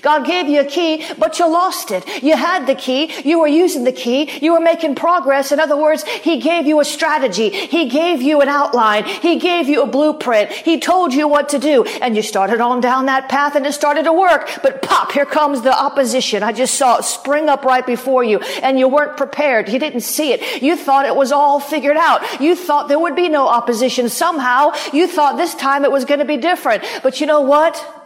God 0.00 0.26
gave 0.26 0.48
you 0.48 0.60
a 0.60 0.64
key, 0.64 1.04
but 1.18 1.38
you 1.38 1.50
lost 1.50 1.90
it. 1.90 2.22
You 2.22 2.36
had 2.36 2.66
the 2.66 2.74
key. 2.74 3.12
You 3.24 3.40
were 3.40 3.48
using 3.48 3.84
the 3.84 3.92
key. 3.92 4.30
You 4.40 4.52
were 4.52 4.60
making 4.60 4.94
progress. 4.94 5.52
In 5.52 5.60
other 5.60 5.76
words, 5.76 6.04
He 6.04 6.38
gave 6.38 6.66
you 6.66 6.80
a 6.80 6.84
strategy. 6.84 7.50
He 7.50 7.88
gave 7.88 8.22
you 8.22 8.40
an 8.40 8.48
outline. 8.48 9.04
He 9.04 9.38
gave 9.38 9.68
you 9.68 9.82
a 9.82 9.86
blueprint. 9.86 10.50
He 10.50 10.78
told 10.78 11.12
you 11.12 11.28
what 11.28 11.50
to 11.50 11.58
do. 11.58 11.84
And 11.84 12.16
you 12.16 12.22
started 12.22 12.60
on 12.60 12.80
down 12.80 13.06
that 13.06 13.28
path 13.28 13.54
and 13.54 13.66
it 13.66 13.72
started 13.72 14.04
to 14.04 14.12
work. 14.12 14.48
But 14.62 14.82
pop, 14.82 15.12
here 15.12 15.26
comes 15.26 15.62
the 15.62 15.76
opposition. 15.76 16.42
I 16.42 16.52
just 16.52 16.74
saw 16.74 16.98
it 16.98 17.04
spring 17.04 17.48
up 17.48 17.64
right 17.64 17.86
before 17.86 18.24
you 18.24 18.38
and 18.62 18.78
you 18.78 18.88
weren't 18.88 19.16
prepared. 19.16 19.68
You 19.68 19.78
didn't 19.78 20.00
see 20.00 20.32
it. 20.32 20.62
You 20.62 20.76
thought 20.76 21.06
it 21.06 21.16
was 21.16 21.32
all 21.32 21.60
figured 21.60 21.96
out. 21.96 22.40
You 22.40 22.54
thought 22.54 22.88
there 22.88 22.98
would 22.98 23.16
be 23.16 23.28
no 23.28 23.48
opposition 23.48 24.08
somehow. 24.08 24.72
You 24.92 25.06
thought 25.06 25.36
this 25.36 25.54
time 25.54 25.84
it 25.84 25.92
was 25.92 26.04
going 26.04 26.20
to 26.20 26.26
be 26.26 26.36
different. 26.36 26.84
But 27.02 27.20
you 27.20 27.26
know 27.26 27.42
what? 27.42 28.01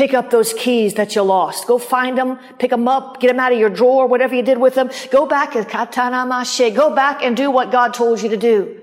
Pick 0.00 0.14
up 0.14 0.30
those 0.30 0.54
keys 0.54 0.94
that 0.94 1.14
you 1.14 1.20
lost. 1.20 1.66
Go 1.66 1.76
find 1.76 2.16
them, 2.16 2.38
pick 2.58 2.70
them 2.70 2.88
up, 2.88 3.20
get 3.20 3.26
them 3.26 3.38
out 3.38 3.52
of 3.52 3.58
your 3.58 3.68
drawer, 3.68 4.06
whatever 4.06 4.34
you 4.34 4.42
did 4.42 4.56
with 4.56 4.74
them. 4.74 4.88
Go 5.10 5.26
back 5.26 5.54
and 5.54 5.68
katana 5.68 6.24
mashe. 6.24 6.74
go 6.74 6.94
back 6.94 7.22
and 7.22 7.36
do 7.36 7.50
what 7.50 7.70
God 7.70 7.92
told 7.92 8.22
you 8.22 8.30
to 8.30 8.38
do. 8.38 8.80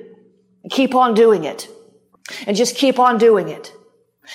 Keep 0.70 0.94
on 0.94 1.16
doing 1.16 1.44
it. 1.44 1.68
And 2.46 2.56
just 2.56 2.76
keep 2.76 3.00
on 3.00 3.18
doing 3.18 3.50
it. 3.50 3.74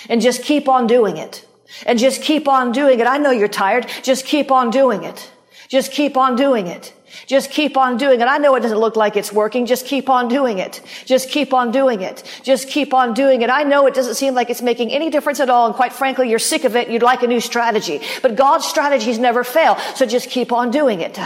And 0.09 0.21
just 0.21 0.43
keep 0.43 0.67
on 0.67 0.85
doing 0.85 1.15
it. 1.15 1.47
And 1.85 1.97
just 1.97 2.21
keep 2.21 2.49
on 2.49 2.73
doing 2.73 2.99
it. 2.99 3.07
I 3.07 3.17
know 3.17 3.31
you're 3.31 3.47
tired. 3.47 3.87
Just 4.01 4.25
keep 4.25 4.51
on 4.51 4.69
doing 4.69 5.05
it. 5.05 5.31
Just 5.69 5.93
keep 5.93 6.17
on 6.17 6.35
doing 6.35 6.67
it. 6.67 6.91
Just 7.25 7.51
keep 7.51 7.77
on 7.77 7.97
doing 7.97 8.19
it. 8.21 8.25
I 8.25 8.37
know 8.37 8.55
it 8.55 8.59
doesn't 8.59 8.77
look 8.77 8.95
like 8.95 9.15
it's 9.15 9.31
working. 9.31 9.65
Just 9.65 9.85
keep 9.85 10.09
on 10.09 10.27
doing 10.27 10.59
it. 10.59 10.81
Just 11.05 11.29
keep 11.29 11.53
on 11.53 11.71
doing 11.71 12.01
it. 12.01 12.23
Just 12.43 12.67
keep 12.67 12.93
on 12.93 13.13
doing 13.13 13.41
it. 13.41 13.49
I 13.49 13.63
know 13.63 13.87
it 13.87 13.93
doesn't 13.93 14.15
seem 14.15 14.33
like 14.33 14.49
it's 14.49 14.61
making 14.61 14.91
any 14.91 15.09
difference 15.09 15.39
at 15.39 15.49
all. 15.49 15.65
And 15.65 15.75
quite 15.75 15.93
frankly, 15.93 16.29
you're 16.29 16.39
sick 16.39 16.63
of 16.63 16.75
it. 16.75 16.89
You'd 16.89 17.03
like 17.03 17.23
a 17.23 17.27
new 17.27 17.39
strategy, 17.39 18.01
but 18.21 18.35
God's 18.35 18.65
strategies 18.65 19.19
never 19.19 19.43
fail. 19.43 19.77
So 19.95 20.05
just 20.05 20.29
keep 20.29 20.51
on 20.51 20.71
doing 20.71 21.01
it. 21.01 21.17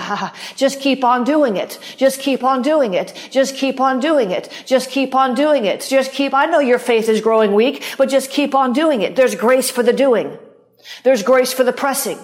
just 0.56 0.80
keep 0.80 1.04
on 1.04 1.24
doing 1.24 1.58
it. 1.58 1.80
Just 1.98 2.20
keep 2.20 2.44
on 2.44 2.62
doing 2.62 2.94
it. 2.94 3.14
Just 3.32 3.56
keep 3.56 3.80
on 3.80 4.00
doing 4.00 4.32
it. 4.32 4.50
Just 4.66 4.90
keep 4.90 5.16
on 5.16 5.36
doing 5.36 5.66
it. 5.66 5.86
Just 5.90 6.12
keep, 6.12 6.34
I 6.34 6.46
know 6.46 6.60
your 6.60 6.80
faith 6.80 7.10
is 7.10 7.22
growing 7.22 7.54
weak, 7.54 7.84
but 7.98 8.10
just 8.10 8.30
keep 8.30 8.54
on 8.54 8.74
doing 8.74 9.02
it. 9.02 9.16
There's 9.16 9.36
grace 9.36 9.70
for 9.70 9.84
the 9.84 9.94
doing. 9.94 10.38
There's 11.04 11.24
grace 11.24 11.54
for 11.54 11.64
the 11.64 11.74
pressing. 11.74 12.20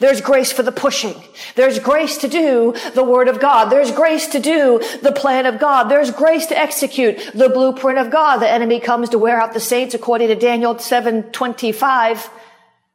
There's 0.00 0.20
grace 0.20 0.52
for 0.52 0.62
the 0.62 0.72
pushing. 0.72 1.14
There's 1.54 1.78
grace 1.78 2.18
to 2.18 2.28
do 2.28 2.74
the 2.94 3.04
word 3.04 3.28
of 3.28 3.40
God. 3.40 3.66
There's 3.66 3.90
grace 3.92 4.26
to 4.28 4.40
do 4.40 4.80
the 5.02 5.12
plan 5.12 5.46
of 5.46 5.58
God. 5.58 5.84
There's 5.84 6.10
grace 6.10 6.46
to 6.46 6.58
execute 6.58 7.30
the 7.34 7.48
blueprint 7.48 7.98
of 7.98 8.10
God. 8.10 8.38
The 8.38 8.50
enemy 8.50 8.80
comes 8.80 9.08
to 9.10 9.18
wear 9.18 9.40
out 9.40 9.54
the 9.54 9.60
saints 9.60 9.94
according 9.94 10.28
to 10.28 10.34
Daniel 10.34 10.74
7:25, 10.74 12.30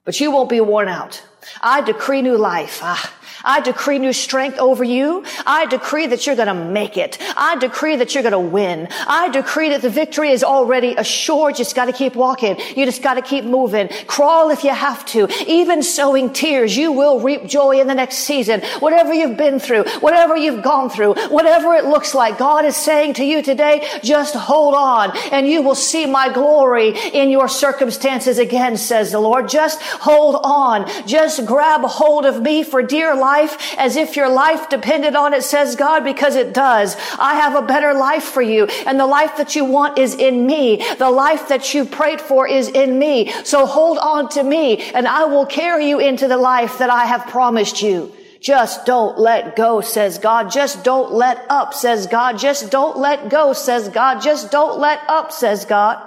but 0.05 0.19
you 0.19 0.31
won't 0.31 0.49
be 0.49 0.61
worn 0.61 0.87
out. 0.87 1.23
I 1.61 1.81
decree 1.81 2.21
new 2.21 2.37
life. 2.37 2.79
Ah, 2.81 3.13
I 3.43 3.59
decree 3.59 3.99
new 3.99 4.13
strength 4.13 4.57
over 4.57 4.83
you. 4.83 5.23
I 5.45 5.65
decree 5.65 6.07
that 6.07 6.25
you're 6.25 6.35
going 6.35 6.47
to 6.47 6.53
make 6.53 6.97
it. 6.97 7.17
I 7.35 7.57
decree 7.57 7.97
that 7.97 8.13
you're 8.13 8.23
going 8.23 8.31
to 8.31 8.39
win. 8.39 8.87
I 9.07 9.29
decree 9.29 9.69
that 9.69 9.81
the 9.81 9.89
victory 9.89 10.31
is 10.31 10.43
already 10.43 10.95
assured. 10.95 11.53
You 11.53 11.65
just 11.65 11.75
got 11.75 11.85
to 11.85 11.93
keep 11.93 12.15
walking. 12.15 12.57
You 12.75 12.85
just 12.85 13.01
got 13.01 13.15
to 13.15 13.21
keep 13.21 13.43
moving. 13.43 13.89
Crawl 14.07 14.49
if 14.49 14.63
you 14.63 14.71
have 14.71 15.05
to. 15.07 15.27
Even 15.45 15.83
sowing 15.83 16.31
tears, 16.31 16.75
you 16.77 16.91
will 16.91 17.19
reap 17.19 17.45
joy 17.45 17.81
in 17.81 17.87
the 17.87 17.95
next 17.95 18.17
season. 18.17 18.61
Whatever 18.79 19.13
you've 19.13 19.37
been 19.37 19.59
through, 19.59 19.83
whatever 19.99 20.37
you've 20.37 20.63
gone 20.63 20.89
through, 20.89 21.15
whatever 21.29 21.73
it 21.73 21.85
looks 21.85 22.15
like, 22.15 22.37
God 22.37 22.65
is 22.65 22.77
saying 22.77 23.15
to 23.15 23.25
you 23.25 23.41
today, 23.41 23.87
just 24.03 24.35
hold 24.35 24.73
on 24.73 25.15
and 25.31 25.47
you 25.47 25.61
will 25.61 25.75
see 25.75 26.05
my 26.05 26.31
glory 26.31 26.97
in 27.13 27.29
your 27.29 27.47
circumstances 27.47 28.39
again, 28.39 28.77
says 28.77 29.11
the 29.11 29.19
Lord. 29.19 29.49
Just 29.49 29.81
hold 29.81 30.39
on. 30.43 30.89
Just 31.05 31.45
grab 31.45 31.81
hold 31.81 32.25
of 32.25 32.41
me 32.41 32.63
for 32.63 32.81
dear 32.81 33.15
life 33.15 33.32
life 33.33 33.75
as 33.77 33.95
if 33.95 34.15
your 34.15 34.29
life 34.29 34.69
depended 34.69 35.15
on 35.15 35.33
it, 35.33 35.43
says 35.43 35.75
God, 35.75 36.03
because 36.03 36.35
it 36.35 36.53
does. 36.53 36.95
I 37.17 37.35
have 37.35 37.55
a 37.55 37.65
better 37.73 37.93
life 37.93 38.25
for 38.35 38.41
you. 38.41 38.65
And 38.87 38.99
the 38.99 39.07
life 39.19 39.37
that 39.37 39.55
you 39.55 39.65
want 39.65 39.97
is 39.97 40.15
in 40.15 40.45
me. 40.45 40.65
The 40.97 41.09
life 41.25 41.47
that 41.49 41.73
you 41.73 41.85
prayed 41.85 42.21
for 42.21 42.47
is 42.47 42.69
in 42.69 42.99
me. 42.99 43.31
So 43.43 43.65
hold 43.65 43.97
on 43.97 44.29
to 44.29 44.43
me 44.43 44.65
and 44.93 45.07
I 45.07 45.25
will 45.25 45.45
carry 45.45 45.89
you 45.89 45.99
into 45.99 46.27
the 46.27 46.37
life 46.37 46.77
that 46.79 46.89
I 46.89 47.05
have 47.05 47.27
promised 47.27 47.81
you. 47.81 48.11
Just 48.39 48.85
don't 48.85 49.17
let 49.17 49.55
go, 49.55 49.81
says 49.81 50.17
God. 50.17 50.51
Just 50.51 50.83
don't 50.83 51.13
let 51.13 51.37
up, 51.49 51.73
says 51.73 52.07
God. 52.07 52.37
Just 52.37 52.69
don't 52.69 52.97
let 52.97 53.29
go, 53.29 53.53
says 53.53 53.87
God. 53.87 54.21
Just 54.21 54.51
don't 54.51 54.79
let 54.79 54.99
up, 55.07 55.31
says 55.31 55.65
God. 55.65 55.97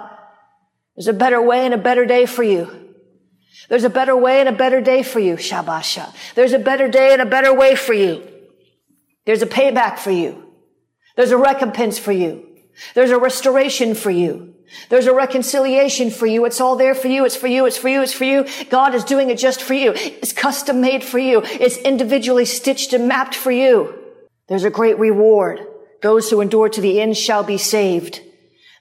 There's 0.95 1.07
a 1.07 1.13
better 1.13 1.41
way 1.41 1.65
and 1.65 1.73
a 1.73 1.83
better 1.89 2.05
day 2.05 2.25
for 2.27 2.43
you. 2.43 2.86
There's 3.69 3.83
a 3.83 3.89
better 3.89 4.15
way 4.15 4.39
and 4.39 4.49
a 4.49 4.53
better 4.53 4.81
day 4.81 5.03
for 5.03 5.19
you, 5.19 5.35
Shabasha. 5.35 6.13
There's 6.35 6.53
a 6.53 6.59
better 6.59 6.87
day 6.87 7.13
and 7.13 7.21
a 7.21 7.25
better 7.25 7.53
way 7.53 7.75
for 7.75 7.93
you. 7.93 8.27
There's 9.25 9.41
a 9.41 9.47
payback 9.47 9.99
for 9.99 10.11
you. 10.11 10.43
There's 11.15 11.31
a 11.31 11.37
recompense 11.37 11.99
for 11.99 12.11
you. 12.11 12.47
There's 12.93 13.11
a 13.11 13.17
restoration 13.17 13.95
for 13.95 14.11
you. 14.11 14.53
There's 14.89 15.07
a 15.07 15.13
reconciliation 15.13 16.11
for 16.11 16.27
you. 16.27 16.45
It's 16.45 16.61
all 16.61 16.75
there 16.75 16.93
for 16.93 17.07
you. 17.07 17.25
It's 17.25 17.35
for 17.35 17.47
you. 17.47 17.65
It's 17.65 17.77
for 17.77 17.89
you. 17.89 18.01
It's 18.01 18.13
for 18.13 18.25
you. 18.25 18.45
God 18.69 18.93
is 18.93 19.03
doing 19.03 19.29
it 19.29 19.37
just 19.37 19.61
for 19.61 19.73
you. 19.73 19.93
It's 19.95 20.33
custom 20.33 20.81
made 20.81 21.03
for 21.03 21.19
you. 21.19 21.41
It's 21.43 21.77
individually 21.77 22.45
stitched 22.45 22.93
and 22.93 23.07
mapped 23.07 23.35
for 23.35 23.51
you. 23.51 23.97
There's 24.47 24.65
a 24.65 24.69
great 24.69 24.99
reward. 24.99 25.65
Those 26.01 26.29
who 26.29 26.41
endure 26.41 26.69
to 26.69 26.81
the 26.81 27.01
end 27.01 27.17
shall 27.17 27.43
be 27.43 27.57
saved. 27.57 28.21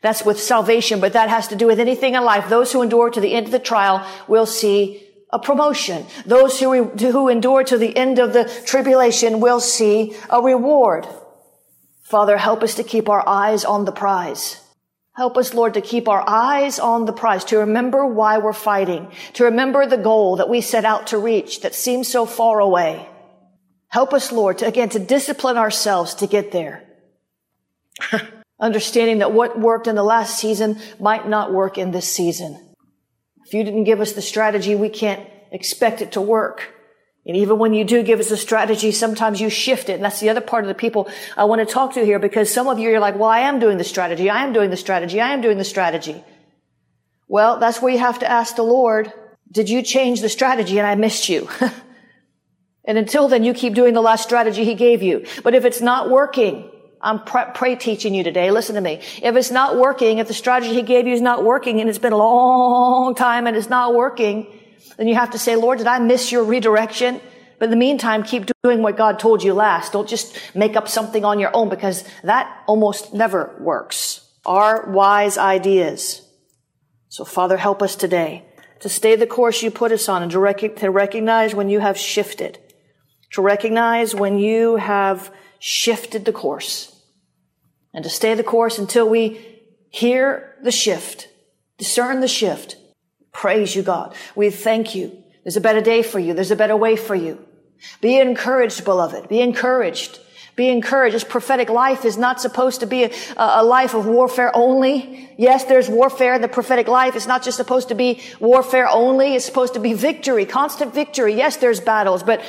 That's 0.06 0.24
with 0.24 0.40
salvation, 0.40 1.00
but 1.00 1.14
that 1.14 1.30
has 1.30 1.48
to 1.48 1.56
do 1.56 1.66
with 1.66 1.80
anything 1.80 2.14
in 2.14 2.22
life. 2.22 2.48
Those 2.48 2.70
who 2.70 2.80
endure 2.80 3.10
to 3.10 3.20
the 3.20 3.34
end 3.34 3.46
of 3.46 3.50
the 3.50 3.58
trial 3.58 4.06
will 4.28 4.46
see 4.46 5.02
a 5.32 5.40
promotion. 5.40 6.06
Those 6.24 6.60
who, 6.60 6.84
who 6.84 7.28
endure 7.28 7.64
to 7.64 7.76
the 7.76 7.96
end 7.96 8.20
of 8.20 8.32
the 8.32 8.44
tribulation 8.64 9.40
will 9.40 9.58
see 9.58 10.14
a 10.30 10.40
reward. 10.40 11.08
Father, 12.04 12.36
help 12.36 12.62
us 12.62 12.76
to 12.76 12.84
keep 12.84 13.08
our 13.08 13.28
eyes 13.28 13.64
on 13.64 13.84
the 13.84 13.90
prize. 13.90 14.60
Help 15.16 15.36
us, 15.36 15.54
Lord, 15.54 15.74
to 15.74 15.80
keep 15.80 16.06
our 16.06 16.22
eyes 16.24 16.78
on 16.78 17.06
the 17.06 17.12
prize, 17.12 17.42
to 17.46 17.58
remember 17.58 18.06
why 18.06 18.38
we're 18.38 18.52
fighting, 18.52 19.10
to 19.32 19.46
remember 19.46 19.86
the 19.86 19.96
goal 19.96 20.36
that 20.36 20.48
we 20.48 20.60
set 20.60 20.84
out 20.84 21.08
to 21.08 21.18
reach 21.18 21.62
that 21.62 21.74
seems 21.74 22.06
so 22.06 22.26
far 22.26 22.60
away. 22.60 23.08
Help 23.88 24.14
us, 24.14 24.30
Lord, 24.30 24.58
to 24.58 24.68
again, 24.68 24.88
to 24.90 25.00
discipline 25.00 25.56
ourselves 25.56 26.14
to 26.14 26.28
get 26.28 26.52
there. 26.52 26.84
Understanding 28.58 29.18
that 29.18 29.32
what 29.32 29.58
worked 29.58 29.86
in 29.86 29.96
the 29.96 30.02
last 30.02 30.38
season 30.38 30.78
might 30.98 31.28
not 31.28 31.52
work 31.52 31.76
in 31.76 31.90
this 31.90 32.08
season. 32.08 32.74
If 33.44 33.54
you 33.54 33.62
didn't 33.62 33.84
give 33.84 34.00
us 34.00 34.12
the 34.12 34.22
strategy, 34.22 34.74
we 34.74 34.88
can't 34.88 35.24
expect 35.52 36.00
it 36.00 36.12
to 36.12 36.20
work. 36.20 36.72
And 37.26 37.36
even 37.36 37.58
when 37.58 37.74
you 37.74 37.84
do 37.84 38.02
give 38.02 38.20
us 38.20 38.30
a 38.30 38.36
strategy, 38.36 38.92
sometimes 38.92 39.40
you 39.40 39.50
shift 39.50 39.88
it. 39.88 39.94
And 39.94 40.04
that's 40.04 40.20
the 40.20 40.30
other 40.30 40.40
part 40.40 40.64
of 40.64 40.68
the 40.68 40.74
people 40.74 41.08
I 41.36 41.44
want 41.44 41.66
to 41.66 41.72
talk 41.72 41.94
to 41.94 42.04
here 42.04 42.20
because 42.20 42.52
some 42.52 42.68
of 42.68 42.78
you 42.78 42.94
are 42.94 43.00
like, 43.00 43.16
well, 43.16 43.28
I 43.28 43.40
am 43.40 43.58
doing 43.58 43.78
the 43.78 43.84
strategy. 43.84 44.30
I 44.30 44.44
am 44.44 44.52
doing 44.52 44.70
the 44.70 44.76
strategy. 44.76 45.20
I 45.20 45.32
am 45.32 45.40
doing 45.40 45.58
the 45.58 45.64
strategy. 45.64 46.24
Well, 47.28 47.58
that's 47.58 47.82
where 47.82 47.92
you 47.92 47.98
have 47.98 48.20
to 48.20 48.30
ask 48.30 48.54
the 48.54 48.62
Lord, 48.62 49.12
did 49.50 49.68
you 49.68 49.82
change 49.82 50.20
the 50.20 50.28
strategy 50.28 50.78
and 50.78 50.86
I 50.86 50.94
missed 50.94 51.28
you? 51.28 51.48
and 52.84 52.96
until 52.96 53.26
then, 53.26 53.42
you 53.42 53.54
keep 53.54 53.74
doing 53.74 53.94
the 53.94 54.00
last 54.00 54.22
strategy 54.22 54.64
he 54.64 54.74
gave 54.74 55.02
you. 55.02 55.26
But 55.42 55.56
if 55.56 55.64
it's 55.64 55.80
not 55.80 56.10
working, 56.10 56.70
I'm 57.00 57.20
pray 57.20 57.76
teaching 57.76 58.14
you 58.14 58.24
today. 58.24 58.50
Listen 58.50 58.74
to 58.74 58.80
me. 58.80 59.00
If 59.22 59.36
it's 59.36 59.50
not 59.50 59.76
working, 59.76 60.18
if 60.18 60.28
the 60.28 60.34
strategy 60.34 60.72
he 60.74 60.82
gave 60.82 61.06
you 61.06 61.12
is 61.12 61.20
not 61.20 61.44
working 61.44 61.80
and 61.80 61.88
it's 61.88 61.98
been 61.98 62.12
a 62.12 62.16
long 62.16 63.14
time 63.14 63.46
and 63.46 63.56
it's 63.56 63.68
not 63.68 63.94
working, 63.94 64.46
then 64.96 65.08
you 65.08 65.14
have 65.14 65.30
to 65.30 65.38
say, 65.38 65.56
Lord, 65.56 65.78
did 65.78 65.86
I 65.86 65.98
miss 65.98 66.32
your 66.32 66.44
redirection? 66.44 67.20
But 67.58 67.66
in 67.66 67.70
the 67.70 67.76
meantime, 67.76 68.22
keep 68.22 68.50
doing 68.62 68.82
what 68.82 68.96
God 68.96 69.18
told 69.18 69.42
you 69.42 69.54
last. 69.54 69.92
Don't 69.92 70.08
just 70.08 70.38
make 70.54 70.76
up 70.76 70.88
something 70.88 71.24
on 71.24 71.38
your 71.38 71.54
own 71.54 71.68
because 71.68 72.04
that 72.22 72.62
almost 72.66 73.14
never 73.14 73.54
works. 73.60 74.26
Our 74.44 74.90
wise 74.90 75.38
ideas. 75.38 76.22
So 77.08 77.24
Father, 77.24 77.56
help 77.56 77.82
us 77.82 77.96
today 77.96 78.44
to 78.80 78.88
stay 78.88 79.16
the 79.16 79.26
course 79.26 79.62
you 79.62 79.70
put 79.70 79.92
us 79.92 80.08
on 80.08 80.22
and 80.22 80.30
to, 80.32 80.38
rec- 80.38 80.76
to 80.76 80.90
recognize 80.90 81.54
when 81.54 81.68
you 81.68 81.80
have 81.80 81.96
shifted, 81.96 82.58
to 83.32 83.42
recognize 83.42 84.14
when 84.14 84.38
you 84.38 84.76
have 84.76 85.30
shifted 85.66 86.24
the 86.24 86.32
course 86.32 87.00
and 87.92 88.04
to 88.04 88.10
stay 88.10 88.34
the 88.34 88.44
course 88.44 88.78
until 88.78 89.08
we 89.08 89.40
hear 89.90 90.54
the 90.62 90.70
shift, 90.70 91.28
discern 91.78 92.20
the 92.20 92.28
shift, 92.28 92.76
Praise 93.36 93.76
you, 93.76 93.82
God. 93.82 94.14
We 94.34 94.48
thank 94.48 94.94
you. 94.94 95.22
There's 95.44 95.58
a 95.58 95.60
better 95.60 95.82
day 95.82 96.02
for 96.02 96.18
you. 96.18 96.32
There's 96.32 96.50
a 96.50 96.56
better 96.56 96.74
way 96.74 96.96
for 96.96 97.14
you. 97.14 97.38
Be 98.00 98.18
encouraged, 98.18 98.82
beloved. 98.82 99.28
Be 99.28 99.42
encouraged. 99.42 100.18
Be 100.56 100.70
encouraged. 100.70 101.14
This 101.14 101.22
prophetic 101.22 101.68
life 101.68 102.06
is 102.06 102.16
not 102.16 102.40
supposed 102.40 102.80
to 102.80 102.86
be 102.86 103.04
a, 103.04 103.10
a, 103.36 103.62
life 103.62 103.92
of 103.92 104.06
warfare 104.06 104.50
only. 104.56 105.34
Yes, 105.36 105.64
there's 105.64 105.86
warfare 105.86 106.36
in 106.36 106.40
the 106.40 106.48
prophetic 106.48 106.88
life. 106.88 107.14
It's 107.14 107.26
not 107.26 107.42
just 107.42 107.58
supposed 107.58 107.88
to 107.88 107.94
be 107.94 108.22
warfare 108.40 108.88
only. 108.88 109.34
It's 109.34 109.44
supposed 109.44 109.74
to 109.74 109.80
be 109.80 109.92
victory, 109.92 110.46
constant 110.46 110.94
victory. 110.94 111.34
Yes, 111.34 111.58
there's 111.58 111.78
battles, 111.78 112.22
but 112.22 112.40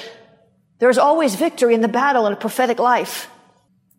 there's 0.80 0.98
always 0.98 1.36
victory 1.36 1.74
in 1.74 1.82
the 1.82 1.88
battle 1.88 2.28
in 2.28 2.34
a 2.34 2.38
prophetic 2.38 2.80
life. 2.80 3.30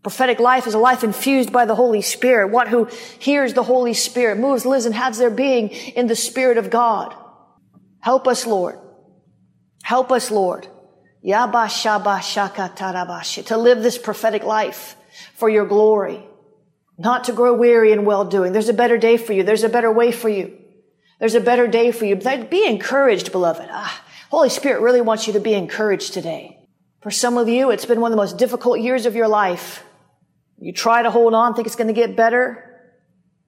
Prophetic 0.03 0.39
life 0.39 0.67
is 0.67 0.75
a 0.75 0.79
life 0.79 1.03
infused 1.03 1.53
by 1.53 1.65
the 1.65 1.75
Holy 1.75 2.03
Spirit. 2.03 2.53
One 2.53 2.69
who 2.69 2.85
hears 3.19 3.53
the 3.53 3.65
Holy 3.65 3.95
Spirit, 3.95 4.39
moves, 4.39 4.65
lives, 4.65 4.87
and 4.87 4.95
has 4.95 5.19
their 5.19 5.31
being 5.31 5.71
in 5.71 6.07
the 6.07 6.15
Spirit 6.15 6.57
of 6.57 6.71
God. 6.71 7.15
Help 8.01 8.29
us, 8.29 8.47
Lord. 8.47 8.79
Help 9.83 10.13
us, 10.13 10.31
Lord. 10.31 10.69
To 11.25 11.49
live 13.57 13.83
this 13.83 13.99
prophetic 13.99 14.45
life 14.45 14.97
for 15.35 15.49
your 15.49 15.67
glory. 15.67 16.25
Not 16.97 17.25
to 17.25 17.33
grow 17.33 17.55
weary 17.55 17.91
in 17.93 18.05
well 18.05 18.25
doing. 18.25 18.53
There's 18.53 18.69
a 18.69 18.75
better 18.75 18.99
day 18.99 19.17
for 19.17 19.33
you. 19.33 19.43
There's 19.43 19.65
a 19.65 19.69
better 19.69 19.91
way 19.91 20.13
for 20.13 20.29
you. 20.29 20.57
There's 21.19 21.35
a 21.35 21.41
better 21.41 21.67
day 21.67 21.91
for 21.91 22.05
you. 22.05 22.15
Be 22.15 22.67
encouraged, 22.67 23.33
beloved. 23.33 23.69
Ah, 23.71 24.05
Holy 24.31 24.49
Spirit 24.49 24.81
really 24.81 25.01
wants 25.01 25.27
you 25.27 25.33
to 25.33 25.41
be 25.41 25.55
encouraged 25.55 26.15
today. 26.15 26.58
For 27.01 27.11
some 27.11 27.39
of 27.39 27.49
you, 27.49 27.71
it's 27.71 27.85
been 27.85 28.01
one 28.01 28.11
of 28.11 28.17
the 28.17 28.23
most 28.23 28.39
difficult 28.39 28.81
years 28.81 29.07
of 29.07 29.15
your 29.15 29.29
life. 29.29 29.85
You 30.59 30.73
try 30.73 31.03
to 31.03 31.11
hold 31.11 31.35
on, 31.35 31.55
think 31.55 31.67
it's 31.67 31.77
going 31.77 31.89
to 31.89 31.93
get 31.93 32.17
better. 32.17 32.65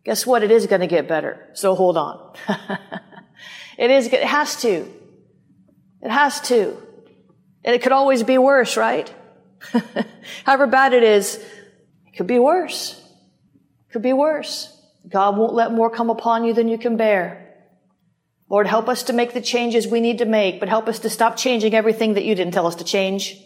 Guess 0.04 0.24
what? 0.24 0.42
It 0.42 0.50
is 0.50 0.66
going 0.66 0.80
to 0.80 0.86
get 0.86 1.08
better. 1.08 1.48
So 1.54 1.74
hold 1.74 1.96
on. 1.96 2.34
it 3.78 3.90
is, 3.90 4.06
it 4.06 4.22
has 4.22 4.60
to. 4.62 4.88
It 6.02 6.10
has 6.10 6.40
to. 6.42 6.76
And 7.64 7.74
it 7.74 7.82
could 7.82 7.92
always 7.92 8.22
be 8.22 8.38
worse, 8.38 8.76
right? 8.76 9.12
However 10.44 10.66
bad 10.66 10.92
it 10.92 11.02
is, 11.02 11.36
it 12.06 12.16
could 12.16 12.26
be 12.26 12.38
worse. 12.38 12.98
It 13.88 13.92
could 13.92 14.02
be 14.02 14.12
worse. 14.12 14.76
God 15.08 15.36
won't 15.36 15.54
let 15.54 15.72
more 15.72 15.90
come 15.90 16.08
upon 16.08 16.44
you 16.44 16.54
than 16.54 16.68
you 16.68 16.78
can 16.78 16.96
bear. 16.96 17.49
Lord, 18.50 18.66
help 18.66 18.88
us 18.88 19.04
to 19.04 19.12
make 19.12 19.32
the 19.32 19.40
changes 19.40 19.86
we 19.86 20.00
need 20.00 20.18
to 20.18 20.24
make, 20.24 20.58
but 20.58 20.68
help 20.68 20.88
us 20.88 20.98
to 21.00 21.08
stop 21.08 21.36
changing 21.36 21.72
everything 21.72 22.14
that 22.14 22.24
you 22.24 22.34
didn't 22.34 22.52
tell 22.52 22.66
us 22.66 22.74
to 22.76 22.84
change. 22.84 23.40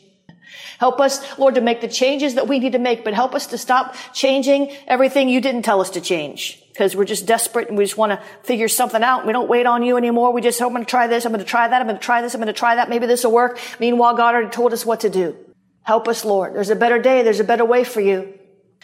Help 0.79 0.99
us, 0.99 1.38
Lord, 1.38 1.55
to 1.55 1.61
make 1.61 1.81
the 1.81 1.88
changes 1.88 2.35
that 2.35 2.49
we 2.49 2.59
need 2.59 2.73
to 2.73 2.79
make, 2.79 3.05
but 3.05 3.14
help 3.14 3.35
us 3.35 3.49
to 3.49 3.59
stop 3.59 3.95
changing 4.12 4.75
everything 4.87 5.29
you 5.29 5.40
didn't 5.40 5.62
tell 5.62 5.81
us 5.81 5.90
to 5.90 6.01
change. 6.01 6.61
Because 6.69 6.97
we're 6.97 7.05
just 7.05 7.27
desperate 7.27 7.69
and 7.69 7.79
we 7.79 7.85
just 7.85 7.97
want 7.97 8.11
to 8.11 8.21
figure 8.43 8.67
something 8.67 9.03
out. 9.03 9.27
We 9.27 9.33
don't 9.33 9.49
wait 9.49 9.67
on 9.67 9.85
you 9.85 9.97
anymore. 9.97 10.33
We 10.33 10.40
just, 10.40 10.61
oh, 10.61 10.67
I'm 10.67 10.73
going 10.73 10.85
to 10.85 10.90
try 10.90 11.07
this. 11.07 11.25
I'm 11.25 11.31
going 11.31 11.45
to 11.45 11.49
try 11.49 11.69
that. 11.69 11.81
I'm 11.81 11.87
going 11.87 11.99
to 11.99 12.03
try 12.03 12.21
this. 12.21 12.35
I'm 12.35 12.40
going 12.40 12.53
to 12.53 12.59
try 12.59 12.75
that. 12.75 12.88
Maybe 12.88 13.07
this 13.07 13.23
will 13.23 13.31
work. 13.33 13.61
Meanwhile, 13.79 14.17
God 14.17 14.35
already 14.35 14.51
told 14.51 14.73
us 14.73 14.85
what 14.85 15.01
to 15.01 15.11
do. 15.11 15.37
Help 15.83 16.09
us, 16.09 16.25
Lord. 16.25 16.55
There's 16.55 16.71
a 16.71 16.77
better 16.77 16.99
day. 16.99 17.23
There's 17.23 17.40
a 17.40 17.45
better 17.45 17.64
way 17.64 17.85
for 17.85 18.01
you. 18.01 18.37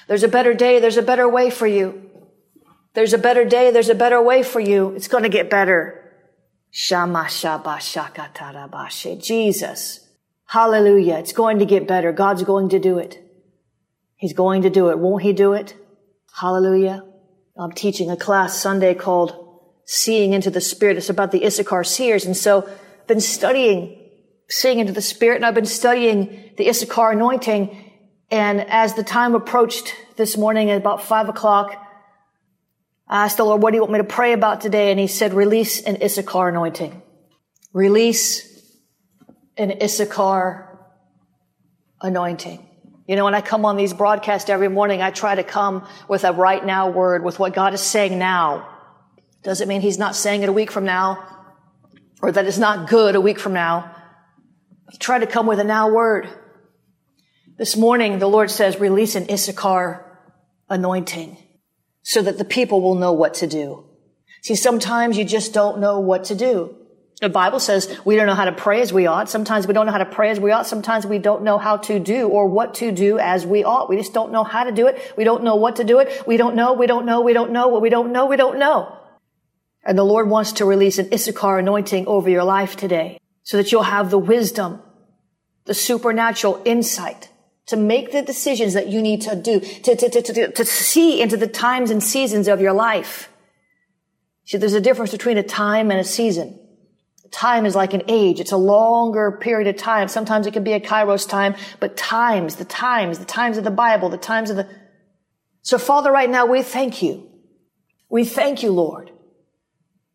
There's 0.06 0.22
a 0.22 0.28
better 0.28 0.54
day. 0.54 0.78
There's 0.78 0.98
a 0.98 1.02
better 1.02 1.28
way 1.28 1.50
for 1.50 1.66
you. 1.66 2.10
There's 2.94 3.12
a 3.12 3.18
better 3.18 3.44
day. 3.44 3.72
There's 3.72 3.88
a 3.88 3.94
better 3.94 4.22
way 4.22 4.44
for 4.44 4.60
you. 4.60 4.90
It's 4.90 5.08
going 5.08 5.24
to 5.24 5.28
get 5.28 5.50
better. 5.50 5.99
Jesus. 9.16 10.06
Hallelujah. 10.46 11.18
It's 11.18 11.32
going 11.32 11.58
to 11.58 11.66
get 11.66 11.88
better. 11.88 12.12
God's 12.12 12.42
going 12.42 12.70
to 12.70 12.78
do 12.78 12.98
it. 12.98 13.22
He's 14.16 14.32
going 14.32 14.62
to 14.62 14.70
do 14.70 14.90
it. 14.90 14.98
Won't 14.98 15.22
he 15.22 15.32
do 15.32 15.52
it? 15.52 15.74
Hallelujah. 16.34 17.04
I'm 17.56 17.72
teaching 17.72 18.10
a 18.10 18.16
class 18.16 18.60
Sunday 18.60 18.94
called 18.94 19.60
Seeing 19.84 20.32
into 20.32 20.50
the 20.50 20.60
Spirit. 20.60 20.96
It's 20.96 21.10
about 21.10 21.32
the 21.32 21.44
Issachar 21.44 21.84
seers. 21.84 22.24
And 22.24 22.36
so 22.36 22.68
I've 22.68 23.06
been 23.06 23.20
studying 23.20 23.96
seeing 24.48 24.80
into 24.80 24.92
the 24.92 25.02
Spirit 25.02 25.36
and 25.36 25.46
I've 25.46 25.54
been 25.54 25.64
studying 25.64 26.52
the 26.56 26.68
Issachar 26.68 27.12
anointing. 27.12 27.92
And 28.30 28.60
as 28.60 28.94
the 28.94 29.04
time 29.04 29.34
approached 29.34 29.94
this 30.16 30.36
morning 30.36 30.70
at 30.70 30.78
about 30.78 31.02
five 31.02 31.28
o'clock, 31.28 31.74
I 33.10 33.24
asked 33.24 33.38
the 33.38 33.44
Lord, 33.44 33.60
what 33.60 33.72
do 33.72 33.76
you 33.76 33.80
want 33.80 33.92
me 33.92 33.98
to 33.98 34.04
pray 34.04 34.32
about 34.32 34.60
today? 34.60 34.92
And 34.92 35.00
he 35.00 35.08
said, 35.08 35.34
release 35.34 35.82
an 35.82 36.00
Issachar 36.00 36.48
anointing. 36.48 37.02
Release 37.72 38.46
an 39.56 39.82
Issachar 39.82 40.78
anointing. 42.00 42.64
You 43.08 43.16
know, 43.16 43.24
when 43.24 43.34
I 43.34 43.40
come 43.40 43.64
on 43.64 43.76
these 43.76 43.92
broadcasts 43.92 44.48
every 44.48 44.68
morning, 44.68 45.02
I 45.02 45.10
try 45.10 45.34
to 45.34 45.42
come 45.42 45.88
with 46.06 46.22
a 46.22 46.32
right 46.32 46.64
now 46.64 46.88
word, 46.88 47.24
with 47.24 47.40
what 47.40 47.52
God 47.52 47.74
is 47.74 47.80
saying 47.80 48.16
now. 48.16 48.68
Doesn't 49.42 49.66
mean 49.66 49.80
He's 49.80 49.98
not 49.98 50.14
saying 50.14 50.44
it 50.44 50.48
a 50.48 50.52
week 50.52 50.70
from 50.70 50.84
now, 50.84 51.26
or 52.22 52.30
that 52.30 52.46
it's 52.46 52.58
not 52.58 52.88
good 52.88 53.16
a 53.16 53.20
week 53.20 53.40
from 53.40 53.54
now. 53.54 53.92
I 54.88 54.94
try 55.00 55.18
to 55.18 55.26
come 55.26 55.48
with 55.48 55.58
a 55.58 55.64
now 55.64 55.90
word. 55.92 56.28
This 57.58 57.76
morning, 57.76 58.20
the 58.20 58.28
Lord 58.28 58.52
says, 58.52 58.78
release 58.78 59.16
an 59.16 59.28
Issachar 59.28 60.06
anointing 60.68 61.36
so 62.02 62.22
that 62.22 62.38
the 62.38 62.44
people 62.44 62.80
will 62.80 62.94
know 62.94 63.12
what 63.12 63.34
to 63.34 63.46
do. 63.46 63.84
See, 64.42 64.54
sometimes 64.54 65.18
you 65.18 65.24
just 65.24 65.52
don't 65.52 65.80
know 65.80 66.00
what 66.00 66.24
to 66.24 66.34
do. 66.34 66.76
The 67.20 67.28
Bible 67.28 67.60
says 67.60 67.94
we 68.06 68.16
don't 68.16 68.26
know 68.26 68.34
how 68.34 68.46
to 68.46 68.52
pray 68.52 68.80
as 68.80 68.94
we 68.94 69.06
ought. 69.06 69.28
Sometimes 69.28 69.66
we 69.66 69.74
don't 69.74 69.84
know 69.84 69.92
how 69.92 69.98
to 69.98 70.06
pray 70.06 70.30
as 70.30 70.40
we 70.40 70.52
ought. 70.52 70.66
Sometimes 70.66 71.06
we 71.06 71.18
don't 71.18 71.42
know 71.42 71.58
how 71.58 71.76
to 71.76 72.00
do 72.00 72.28
or 72.28 72.46
what 72.46 72.74
to 72.76 72.90
do 72.92 73.18
as 73.18 73.44
we 73.44 73.62
ought. 73.62 73.90
We 73.90 73.96
just 73.98 74.14
don't 74.14 74.32
know 74.32 74.42
how 74.42 74.64
to 74.64 74.72
do 74.72 74.86
it. 74.86 75.14
We 75.18 75.24
don't 75.24 75.44
know 75.44 75.56
what 75.56 75.76
to 75.76 75.84
do 75.84 75.98
it. 75.98 76.26
We 76.26 76.38
don't 76.38 76.56
know. 76.56 76.72
We 76.72 76.86
don't 76.86 77.04
know. 77.04 77.20
We 77.20 77.34
don't 77.34 77.52
know. 77.52 77.68
What 77.68 77.82
we 77.82 77.90
don't 77.90 78.12
know, 78.12 78.24
we 78.24 78.36
don't 78.36 78.58
know. 78.58 78.96
And 79.84 79.98
the 79.98 80.04
Lord 80.04 80.28
wants 80.28 80.52
to 80.52 80.64
release 80.64 80.98
an 80.98 81.12
Issachar 81.12 81.58
anointing 81.58 82.06
over 82.06 82.30
your 82.30 82.44
life 82.44 82.76
today 82.76 83.18
so 83.42 83.58
that 83.58 83.72
you'll 83.72 83.82
have 83.82 84.10
the 84.10 84.18
wisdom, 84.18 84.80
the 85.64 85.74
supernatural 85.74 86.62
insight 86.64 87.29
to 87.70 87.76
make 87.76 88.12
the 88.12 88.22
decisions 88.22 88.74
that 88.74 88.88
you 88.88 89.02
need 89.02 89.22
to 89.22 89.34
do, 89.34 89.58
to, 89.60 89.96
to, 89.96 90.08
to, 90.08 90.22
to, 90.22 90.52
to 90.52 90.64
see 90.64 91.20
into 91.20 91.36
the 91.36 91.48
times 91.48 91.90
and 91.90 92.02
seasons 92.02 92.46
of 92.46 92.60
your 92.60 92.72
life. 92.72 93.28
See, 94.44 94.58
there's 94.58 94.74
a 94.74 94.80
difference 94.80 95.10
between 95.10 95.38
a 95.38 95.42
time 95.42 95.90
and 95.90 95.98
a 95.98 96.04
season 96.04 96.60
time 97.30 97.66
is 97.66 97.74
like 97.74 97.94
an 97.94 98.02
age. 98.08 98.40
It's 98.40 98.52
a 98.52 98.56
longer 98.56 99.32
period 99.32 99.68
of 99.68 99.80
time. 99.80 100.08
Sometimes 100.08 100.46
it 100.46 100.52
can 100.52 100.64
be 100.64 100.72
a 100.72 100.80
kairos 100.80 101.28
time, 101.28 101.54
but 101.78 101.96
times, 101.96 102.56
the 102.56 102.64
times, 102.64 103.18
the 103.18 103.24
times 103.24 103.56
of 103.56 103.64
the 103.64 103.70
Bible, 103.70 104.08
the 104.08 104.18
times 104.18 104.50
of 104.50 104.56
the. 104.56 104.68
So 105.62 105.78
Father, 105.78 106.10
right 106.10 106.30
now 106.30 106.46
we 106.46 106.62
thank 106.62 107.02
you. 107.02 107.28
We 108.08 108.24
thank 108.24 108.62
you, 108.62 108.72
Lord, 108.72 109.12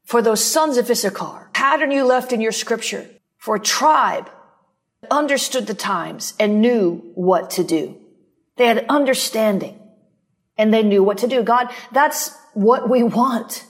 for 0.04 0.22
those 0.22 0.44
sons 0.44 0.78
of 0.78 0.90
Issachar, 0.90 1.52
pattern 1.54 1.92
you 1.92 2.06
left 2.06 2.34
in 2.34 2.42
your 2.42 2.52
scripture 2.52 3.08
for 3.38 3.56
a 3.56 3.60
tribe 3.60 4.30
understood 5.12 5.68
the 5.68 5.74
times 5.74 6.34
and 6.40 6.62
knew 6.62 7.12
what 7.16 7.52
to 7.52 7.64
do. 7.64 7.98
They 8.58 8.68
had 8.68 8.86
understanding 8.90 9.80
and 10.58 10.74
they 10.74 10.84
knew 10.84 11.04
what 11.04 11.20
to 11.20 11.28
do. 11.28 11.44
God, 11.44 11.70
that's 11.92 12.36
what 12.54 12.90
we 12.90 13.04
want. 13.04 13.66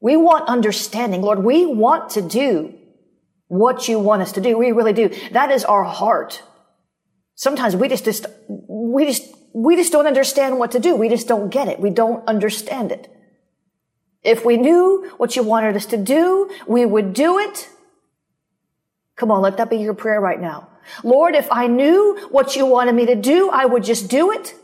We 0.00 0.16
want 0.16 0.48
understanding. 0.48 1.22
Lord, 1.22 1.42
we 1.42 1.66
want 1.66 2.10
to 2.10 2.22
do 2.22 2.74
what 3.48 3.88
you 3.88 3.98
want 3.98 4.22
us 4.22 4.32
to 4.32 4.40
do. 4.40 4.56
We 4.56 4.72
really 4.72 4.92
do. 4.92 5.10
That 5.32 5.50
is 5.50 5.64
our 5.64 5.84
heart. 5.84 6.42
Sometimes 7.34 7.74
we 7.74 7.88
just, 7.88 8.04
just, 8.04 8.26
we 8.48 9.06
just, 9.06 9.22
we 9.52 9.76
just 9.76 9.92
don't 9.92 10.06
understand 10.06 10.58
what 10.58 10.72
to 10.72 10.80
do. 10.80 10.94
We 10.94 11.08
just 11.08 11.26
don't 11.26 11.50
get 11.50 11.68
it. 11.68 11.80
We 11.80 11.90
don't 11.90 12.26
understand 12.28 12.92
it. 12.92 13.10
If 14.22 14.44
we 14.44 14.56
knew 14.56 15.10
what 15.16 15.36
you 15.36 15.42
wanted 15.42 15.76
us 15.76 15.86
to 15.86 15.96
do, 15.96 16.50
we 16.66 16.84
would 16.84 17.12
do 17.12 17.38
it. 17.38 17.68
Come 19.16 19.30
on, 19.30 19.42
let 19.42 19.56
that 19.56 19.70
be 19.70 19.76
your 19.76 19.94
prayer 19.94 20.20
right 20.20 20.40
now. 20.40 20.68
Lord, 21.02 21.34
if 21.34 21.48
I 21.50 21.66
knew 21.66 22.28
what 22.30 22.56
you 22.56 22.66
wanted 22.66 22.94
me 22.94 23.06
to 23.06 23.14
do, 23.14 23.50
I 23.50 23.64
would 23.64 23.84
just 23.84 24.08
do 24.08 24.32
it. 24.32 24.54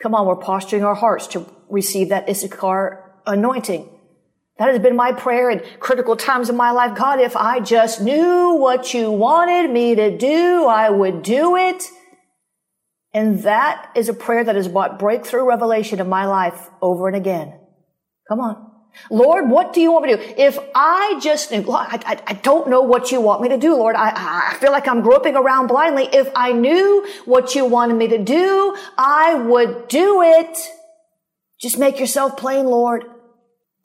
Come 0.00 0.14
on, 0.14 0.26
we're 0.26 0.36
posturing 0.36 0.84
our 0.84 0.94
hearts 0.94 1.26
to 1.28 1.46
receive 1.68 2.10
that 2.10 2.28
Issachar 2.28 3.04
anointing. 3.26 3.88
That 4.58 4.68
has 4.68 4.80
been 4.80 4.96
my 4.96 5.12
prayer 5.12 5.50
in 5.50 5.62
critical 5.78 6.16
times 6.16 6.50
in 6.50 6.56
my 6.56 6.72
life. 6.72 6.96
God, 6.96 7.20
if 7.20 7.36
I 7.36 7.60
just 7.60 8.00
knew 8.00 8.54
what 8.54 8.92
you 8.92 9.10
wanted 9.10 9.70
me 9.70 9.94
to 9.94 10.16
do, 10.16 10.66
I 10.66 10.90
would 10.90 11.22
do 11.22 11.56
it. 11.56 11.84
And 13.14 13.42
that 13.44 13.92
is 13.94 14.08
a 14.08 14.14
prayer 14.14 14.44
that 14.44 14.56
has 14.56 14.68
brought 14.68 14.98
breakthrough 14.98 15.44
revelation 15.44 16.00
in 16.00 16.08
my 16.08 16.26
life 16.26 16.68
over 16.82 17.06
and 17.06 17.16
again. 17.16 17.54
Come 18.28 18.40
on. 18.40 18.67
Lord, 19.10 19.48
what 19.48 19.72
do 19.72 19.80
you 19.80 19.92
want 19.92 20.06
me 20.06 20.16
to 20.16 20.26
do? 20.26 20.34
If 20.36 20.58
I 20.74 21.18
just 21.22 21.52
I, 21.52 21.62
I, 21.66 22.22
I, 22.26 22.32
don't 22.34 22.68
know 22.68 22.82
what 22.82 23.10
you 23.10 23.20
want 23.20 23.40
me 23.40 23.48
to 23.48 23.56
do, 23.56 23.74
Lord. 23.74 23.96
I, 23.96 24.12
I 24.52 24.56
feel 24.58 24.70
like 24.70 24.86
I'm 24.86 25.00
groping 25.00 25.34
around 25.34 25.68
blindly. 25.68 26.08
If 26.12 26.28
I 26.34 26.52
knew 26.52 27.06
what 27.24 27.54
you 27.54 27.64
wanted 27.64 27.94
me 27.94 28.08
to 28.08 28.18
do, 28.18 28.76
I 28.98 29.34
would 29.34 29.88
do 29.88 30.22
it. 30.22 30.58
Just 31.60 31.78
make 31.78 31.98
yourself 31.98 32.36
plain, 32.36 32.66
Lord. 32.66 33.04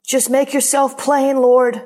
Just 0.06 0.28
make 0.28 0.52
yourself 0.52 0.98
plain, 0.98 1.36
Lord. 1.36 1.82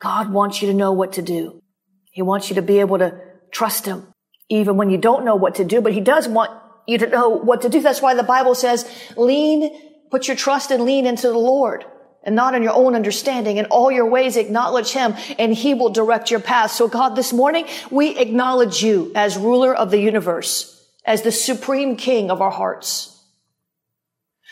God 0.00 0.30
wants 0.30 0.60
you 0.60 0.68
to 0.68 0.74
know 0.74 0.92
what 0.92 1.14
to 1.14 1.22
do. 1.22 1.62
He 2.10 2.22
wants 2.22 2.50
you 2.50 2.56
to 2.56 2.62
be 2.62 2.80
able 2.80 2.98
to 2.98 3.18
trust 3.50 3.86
Him, 3.86 4.12
even 4.48 4.76
when 4.76 4.90
you 4.90 4.98
don't 4.98 5.24
know 5.24 5.36
what 5.36 5.54
to 5.56 5.64
do, 5.64 5.80
but 5.80 5.92
He 5.92 6.00
does 6.00 6.28
want 6.28 6.50
you 6.86 6.98
to 6.98 7.06
know 7.06 7.28
what 7.30 7.62
to 7.62 7.68
do. 7.68 7.80
That's 7.80 8.02
why 8.02 8.14
the 8.14 8.22
Bible 8.22 8.54
says, 8.54 8.90
lean, 9.16 9.70
put 10.10 10.28
your 10.28 10.36
trust 10.36 10.70
and 10.70 10.84
lean 10.84 11.06
into 11.06 11.28
the 11.28 11.38
Lord 11.38 11.84
and 12.22 12.36
not 12.36 12.54
in 12.54 12.62
your 12.62 12.74
own 12.74 12.94
understanding. 12.94 13.56
In 13.56 13.66
all 13.66 13.90
your 13.90 14.06
ways, 14.06 14.36
acknowledge 14.36 14.92
Him 14.92 15.14
and 15.38 15.54
He 15.54 15.74
will 15.74 15.90
direct 15.90 16.30
your 16.30 16.40
path. 16.40 16.72
So 16.72 16.88
God, 16.88 17.16
this 17.16 17.32
morning, 17.32 17.66
we 17.90 18.18
acknowledge 18.18 18.82
you 18.82 19.12
as 19.14 19.36
ruler 19.36 19.74
of 19.74 19.90
the 19.90 20.00
universe, 20.00 20.86
as 21.04 21.22
the 21.22 21.32
supreme 21.32 21.96
king 21.96 22.30
of 22.30 22.40
our 22.40 22.50
hearts. 22.50 23.16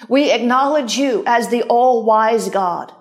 We 0.08 0.30
acknowledge 0.30 0.96
you 0.96 1.24
as 1.26 1.48
the 1.48 1.62
all-wise 1.64 2.48
God. 2.50 2.92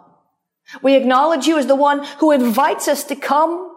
We 0.82 0.96
acknowledge 0.96 1.48
you 1.48 1.58
as 1.58 1.68
the 1.68 1.76
one 1.76 2.04
who 2.20 2.32
invites 2.32 2.88
us 2.88 3.04
to 3.06 3.16
come 3.16 3.74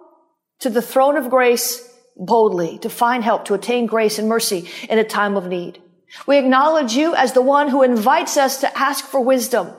to 0.60 0.70
the 0.70 0.82
throne 0.82 1.16
of 1.16 1.30
grace 1.30 1.86
boldly, 2.16 2.78
to 2.78 2.90
find 2.90 3.22
help, 3.22 3.44
to 3.46 3.54
attain 3.54 3.86
grace 3.86 4.18
and 4.18 4.28
mercy 4.28 4.68
in 4.88 4.98
a 4.98 5.04
time 5.04 5.36
of 5.36 5.46
need. 5.46 5.80
We 6.26 6.38
acknowledge 6.38 6.94
you 6.94 7.14
as 7.14 7.32
the 7.32 7.42
one 7.42 7.68
who 7.68 7.82
invites 7.82 8.36
us 8.36 8.60
to 8.60 8.78
ask 8.78 9.04
for 9.04 9.20
wisdom 9.20 9.72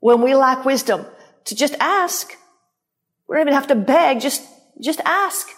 when 0.00 0.22
we 0.22 0.34
lack 0.34 0.64
wisdom, 0.64 1.06
to 1.44 1.54
just 1.54 1.74
ask. 1.78 2.32
We 3.28 3.36
don't 3.36 3.42
even 3.42 3.54
have 3.54 3.68
to 3.68 3.74
beg, 3.74 4.20
just, 4.20 4.42
just 4.80 5.00
ask. 5.04 5.48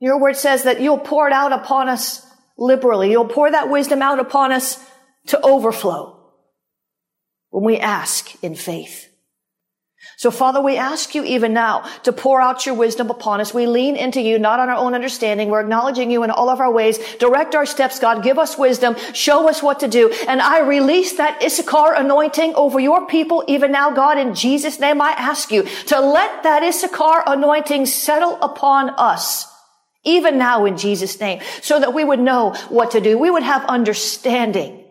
Your 0.00 0.20
word 0.20 0.36
says 0.36 0.62
that 0.62 0.80
you'll 0.80 0.98
pour 0.98 1.26
it 1.26 1.32
out 1.32 1.52
upon 1.52 1.88
us 1.88 2.24
liberally. 2.56 3.10
You'll 3.10 3.26
pour 3.26 3.50
that 3.50 3.68
wisdom 3.68 4.00
out 4.00 4.18
upon 4.18 4.52
us 4.52 4.84
to 5.26 5.40
overflow 5.40 6.18
when 7.50 7.64
we 7.64 7.78
ask 7.78 8.42
in 8.42 8.54
faith. 8.54 9.07
So 10.18 10.32
Father, 10.32 10.60
we 10.60 10.76
ask 10.76 11.14
you 11.14 11.22
even 11.22 11.52
now 11.52 11.82
to 12.02 12.12
pour 12.12 12.40
out 12.40 12.66
your 12.66 12.74
wisdom 12.74 13.08
upon 13.08 13.40
us. 13.40 13.54
We 13.54 13.66
lean 13.66 13.94
into 13.94 14.20
you, 14.20 14.36
not 14.36 14.58
on 14.58 14.68
our 14.68 14.74
own 14.74 14.92
understanding. 14.92 15.48
We're 15.48 15.60
acknowledging 15.60 16.10
you 16.10 16.24
in 16.24 16.32
all 16.32 16.48
of 16.48 16.58
our 16.58 16.72
ways. 16.72 16.98
Direct 17.20 17.54
our 17.54 17.64
steps, 17.64 18.00
God. 18.00 18.24
Give 18.24 18.36
us 18.36 18.58
wisdom. 18.58 18.96
Show 19.12 19.48
us 19.48 19.62
what 19.62 19.78
to 19.78 19.86
do. 19.86 20.12
And 20.26 20.42
I 20.42 20.58
release 20.58 21.18
that 21.18 21.40
Issachar 21.40 21.94
anointing 21.94 22.56
over 22.56 22.80
your 22.80 23.06
people 23.06 23.44
even 23.46 23.70
now, 23.70 23.92
God. 23.92 24.18
In 24.18 24.34
Jesus' 24.34 24.80
name, 24.80 25.00
I 25.00 25.12
ask 25.12 25.52
you 25.52 25.62
to 25.86 26.00
let 26.00 26.42
that 26.42 26.64
Issachar 26.64 27.22
anointing 27.24 27.86
settle 27.86 28.42
upon 28.42 28.90
us. 28.90 29.46
Even 30.02 30.36
now 30.36 30.64
in 30.64 30.76
Jesus' 30.76 31.20
name, 31.20 31.40
so 31.62 31.78
that 31.78 31.94
we 31.94 32.02
would 32.02 32.18
know 32.18 32.54
what 32.70 32.90
to 32.90 33.00
do. 33.00 33.16
We 33.16 33.30
would 33.30 33.44
have 33.44 33.64
understanding. 33.66 34.84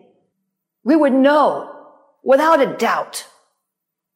We 0.84 0.96
would 0.96 1.12
know 1.12 1.70
without 2.24 2.62
a 2.62 2.78
doubt. 2.78 3.27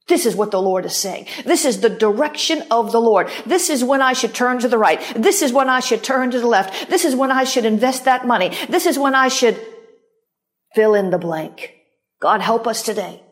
This 0.09 0.27
is 0.27 0.35
what 0.35 0.51
the 0.51 0.61
Lord 0.61 0.85
is 0.85 0.97
saying. 0.97 1.27
This 1.45 1.65
is 1.65 1.81
the 1.81 1.89
direction 1.89 2.65
of 2.71 2.93
the 2.93 3.01
Lord. 3.01 3.31
This 3.47 3.71
is 3.71 3.85
when 3.85 4.03
I 4.03 4.13
should 4.13 4.35
turn 4.35 4.59
to 4.59 4.69
the 4.69 4.79
right. 4.79 5.01
This 5.15 5.43
is 5.43 5.53
when 5.53 5.69
I 5.69 5.81
should 5.81 6.03
turn 6.03 6.31
to 6.33 6.41
the 6.41 6.47
left. 6.47 6.91
This 6.91 7.05
is 7.05 7.15
when 7.15 7.31
I 7.31 7.45
should 7.45 7.65
invest 7.65 8.05
that 8.05 8.27
money. 8.27 8.51
This 8.69 8.87
is 8.87 8.99
when 8.99 9.15
I 9.15 9.29
should 9.29 9.61
fill 10.75 10.95
in 10.95 11.11
the 11.11 11.19
blank. 11.19 11.75
God 12.21 12.41
help 12.41 12.67
us 12.67 12.83
today 12.83 13.23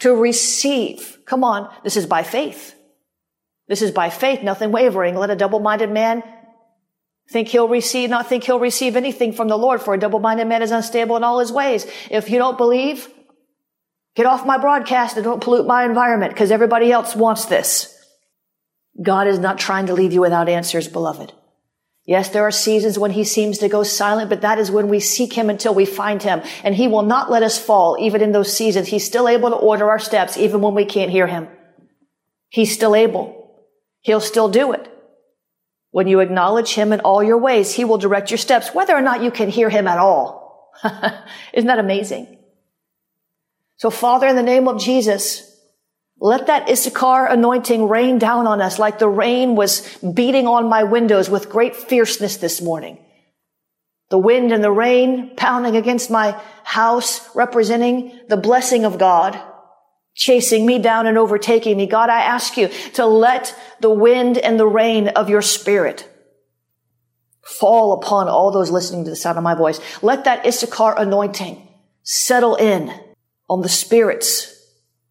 to 0.00 0.14
receive. 0.14 1.18
Come 1.24 1.44
on. 1.44 1.72
This 1.82 1.96
is 1.96 2.06
by 2.06 2.22
faith. 2.22 2.74
This 3.68 3.82
is 3.82 3.90
by 3.90 4.10
faith, 4.10 4.42
nothing 4.42 4.72
wavering. 4.72 5.14
Let 5.14 5.30
a 5.30 5.36
double-minded 5.36 5.90
man 5.90 6.22
think 7.30 7.48
he'll 7.48 7.68
receive, 7.68 8.08
not 8.08 8.26
think 8.26 8.44
he'll 8.44 8.58
receive 8.58 8.96
anything 8.96 9.32
from 9.32 9.48
the 9.48 9.58
Lord, 9.58 9.82
for 9.82 9.92
a 9.92 9.98
double-minded 9.98 10.46
man 10.46 10.62
is 10.62 10.70
unstable 10.70 11.16
in 11.16 11.24
all 11.24 11.38
his 11.40 11.52
ways. 11.52 11.86
If 12.10 12.30
you 12.30 12.38
don't 12.38 12.56
believe, 12.56 13.08
Get 14.14 14.26
off 14.26 14.46
my 14.46 14.58
broadcast 14.58 15.16
and 15.16 15.24
don't 15.24 15.42
pollute 15.42 15.66
my 15.66 15.84
environment 15.84 16.32
because 16.32 16.50
everybody 16.50 16.90
else 16.90 17.14
wants 17.14 17.44
this. 17.44 17.94
God 19.00 19.26
is 19.28 19.38
not 19.38 19.58
trying 19.58 19.86
to 19.86 19.94
leave 19.94 20.12
you 20.12 20.20
without 20.20 20.48
answers, 20.48 20.88
beloved. 20.88 21.32
Yes, 22.04 22.30
there 22.30 22.44
are 22.44 22.50
seasons 22.50 22.98
when 22.98 23.10
he 23.10 23.22
seems 23.22 23.58
to 23.58 23.68
go 23.68 23.82
silent, 23.82 24.30
but 24.30 24.40
that 24.40 24.58
is 24.58 24.70
when 24.70 24.88
we 24.88 24.98
seek 24.98 25.34
him 25.34 25.50
until 25.50 25.74
we 25.74 25.84
find 25.84 26.22
him. 26.22 26.40
And 26.64 26.74
he 26.74 26.88
will 26.88 27.02
not 27.02 27.30
let 27.30 27.42
us 27.42 27.58
fall 27.58 27.98
even 28.00 28.22
in 28.22 28.32
those 28.32 28.56
seasons. 28.56 28.88
He's 28.88 29.04
still 29.04 29.28
able 29.28 29.50
to 29.50 29.56
order 29.56 29.90
our 29.90 29.98
steps 29.98 30.38
even 30.38 30.62
when 30.62 30.74
we 30.74 30.86
can't 30.86 31.10
hear 31.10 31.26
him. 31.26 31.48
He's 32.48 32.72
still 32.72 32.94
able. 32.94 33.66
He'll 34.00 34.22
still 34.22 34.48
do 34.48 34.72
it. 34.72 34.90
When 35.90 36.06
you 36.06 36.20
acknowledge 36.20 36.72
him 36.72 36.94
in 36.94 37.00
all 37.00 37.22
your 37.22 37.36
ways, 37.36 37.74
he 37.74 37.84
will 37.84 37.98
direct 37.98 38.30
your 38.30 38.38
steps, 38.38 38.74
whether 38.74 38.96
or 38.96 39.02
not 39.02 39.22
you 39.22 39.30
can 39.30 39.50
hear 39.50 39.68
him 39.68 39.86
at 39.86 39.98
all. 39.98 40.72
Isn't 41.52 41.66
that 41.66 41.78
amazing? 41.78 42.37
So 43.78 43.90
Father, 43.90 44.26
in 44.26 44.36
the 44.36 44.42
name 44.42 44.68
of 44.68 44.80
Jesus, 44.80 45.44
let 46.20 46.48
that 46.48 46.68
Issachar 46.68 47.26
anointing 47.26 47.88
rain 47.88 48.18
down 48.18 48.48
on 48.48 48.60
us 48.60 48.78
like 48.78 48.98
the 48.98 49.08
rain 49.08 49.54
was 49.54 49.96
beating 49.98 50.48
on 50.48 50.68
my 50.68 50.82
windows 50.82 51.30
with 51.30 51.48
great 51.48 51.76
fierceness 51.76 52.36
this 52.38 52.60
morning. 52.60 52.98
The 54.10 54.18
wind 54.18 54.52
and 54.52 54.64
the 54.64 54.72
rain 54.72 55.36
pounding 55.36 55.76
against 55.76 56.10
my 56.10 56.40
house, 56.64 57.34
representing 57.36 58.18
the 58.28 58.36
blessing 58.36 58.84
of 58.84 58.98
God, 58.98 59.40
chasing 60.14 60.66
me 60.66 60.80
down 60.80 61.06
and 61.06 61.16
overtaking 61.16 61.76
me. 61.76 61.86
God, 61.86 62.10
I 62.10 62.22
ask 62.22 62.56
you 62.56 62.68
to 62.94 63.06
let 63.06 63.54
the 63.80 63.90
wind 63.90 64.38
and 64.38 64.58
the 64.58 64.66
rain 64.66 65.08
of 65.08 65.30
your 65.30 65.42
spirit 65.42 66.08
fall 67.42 67.92
upon 67.92 68.28
all 68.28 68.50
those 68.50 68.72
listening 68.72 69.04
to 69.04 69.10
the 69.10 69.16
sound 69.16 69.38
of 69.38 69.44
my 69.44 69.54
voice. 69.54 69.78
Let 70.02 70.24
that 70.24 70.44
Issachar 70.44 70.94
anointing 70.98 71.68
settle 72.02 72.56
in 72.56 72.92
on 73.48 73.62
the 73.62 73.68
spirits 73.68 74.54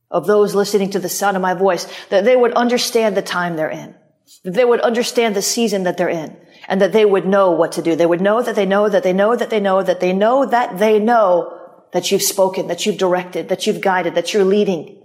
of 0.10 0.26
those 0.26 0.56
listening 0.56 0.90
to 0.92 1.00
the 1.00 1.10
sound 1.10 1.36
of 1.36 1.42
my 1.42 1.54
voice, 1.54 1.88
that 2.10 2.24
they 2.24 2.36
would 2.36 2.54
understand 2.54 3.18
the 3.18 3.22
time 3.22 3.56
they're 3.56 3.70
in, 3.70 3.96
that 4.44 4.54
they 4.54 4.66
would 4.66 4.82
understand 4.82 5.36
the 5.36 5.42
season 5.42 5.84
that 5.84 5.98
they're 5.98 6.10
in, 6.10 6.38
and 6.68 6.82
that 6.82 6.94
they 6.94 7.06
would 7.06 7.26
know 7.26 7.52
what 7.52 7.74
to 7.74 7.82
do. 7.82 7.96
They 7.96 8.06
would 8.06 8.22
know 8.22 8.42
that 8.42 8.56
they 8.56 8.66
know 8.66 8.90
that 8.90 9.04
they 9.04 9.14
know 9.14 9.36
that 9.36 9.50
they 9.50 9.60
know 9.60 9.84
that 9.84 10.00
they 10.00 10.14
know 10.14 10.46
that 10.46 10.78
they 10.80 11.00
know 11.00 11.54
that 11.94 12.12
you've 12.12 12.22
spoken, 12.22 12.68
that 12.68 12.86
you've 12.86 12.98
directed, 12.98 13.50
that 13.50 13.68
you've 13.68 13.82
guided, 13.82 14.16
that 14.16 14.34
you're 14.34 14.46
leading. 14.46 15.04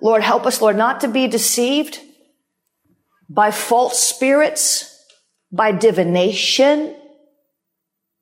Lord, 0.00 0.22
help 0.22 0.46
us, 0.46 0.60
Lord, 0.60 0.76
not 0.76 1.00
to 1.02 1.08
be 1.08 1.28
deceived 1.28 2.00
by 3.28 3.50
false 3.50 4.02
spirits, 4.02 4.88
by 5.52 5.70
divination, 5.72 6.96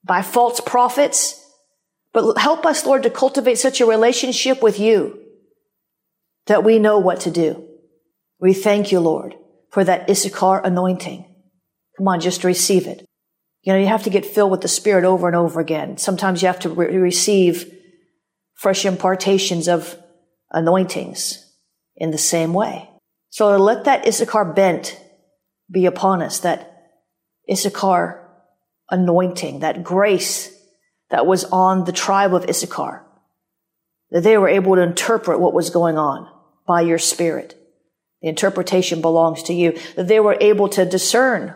by 0.05 0.23
false 0.23 0.61
prophets, 0.61 1.40
but 2.13 2.39
help 2.39 2.67
us, 2.67 2.85
Lord, 2.85 3.03
to 3.05 3.11
cultivate 3.11 3.59
such 3.59 3.81
a 3.81 3.87
relationship 3.87 4.63
with 4.63 4.81
you 4.81 5.21
that 6.47 6.65
we 6.65 6.79
know 6.79 6.99
what 6.99 7.21
to 7.21 7.31
do. 7.31 7.69
We 8.41 8.55
thank 8.55 8.91
you, 8.91 9.01
Lord, 9.01 9.37
for 9.71 9.85
that 9.85 10.09
Issachar 10.11 10.61
anointing. 10.65 11.25
Come 11.97 12.09
on, 12.09 12.21
just 12.21 12.43
receive 12.45 12.87
it. 12.87 13.07
You 13.63 13.73
know, 13.73 13.79
you 13.79 13.87
have 13.87 14.05
to 14.05 14.11
get 14.11 14.25
filled 14.25 14.51
with 14.51 14.63
the 14.63 14.69
Spirit 14.69 15.05
over 15.05 15.27
and 15.27 15.37
over 15.37 15.61
again. 15.61 15.99
Sometimes 15.99 16.41
you 16.41 16.47
have 16.47 16.61
to 16.61 16.71
re- 16.71 16.97
receive 16.97 17.73
fresh 18.55 18.85
impartations 18.85 19.69
of 19.69 19.97
anointings 20.51 21.47
in 21.97 22.11
the 22.11 22.19
same 22.19 22.55
way. 22.55 22.89
So 23.29 23.57
let 23.57 23.85
that 23.85 24.09
Issachar 24.09 24.53
bent 24.55 25.01
be 25.71 25.87
upon 25.87 26.23
us, 26.23 26.41
that 26.41 26.89
Issachar 27.51 28.29
anointing, 28.91 29.61
that 29.61 29.85
grace 29.85 30.51
that 31.11 31.27
was 31.27 31.45
on 31.45 31.85
the 31.85 31.93
tribe 31.93 32.35
of 32.35 32.49
Issachar, 32.49 33.05
that 34.11 34.23
they 34.23 34.39
were 34.39 34.49
able 34.49 34.77
to 34.77 34.83
interpret 34.83 35.41
what 35.41 35.55
was 35.55 35.71
going 35.71 35.99
on 35.99 36.29
by 36.67 36.83
your 36.83 36.99
spirit. 36.99 37.57
The 38.23 38.29
interpretation 38.29 39.01
belongs 39.01 39.43
to 39.45 39.55
you, 39.55 39.79
that 39.97 40.09
they 40.09 40.21
were 40.21 40.37
able 40.41 40.69
to 40.71 40.85
discern 40.85 41.55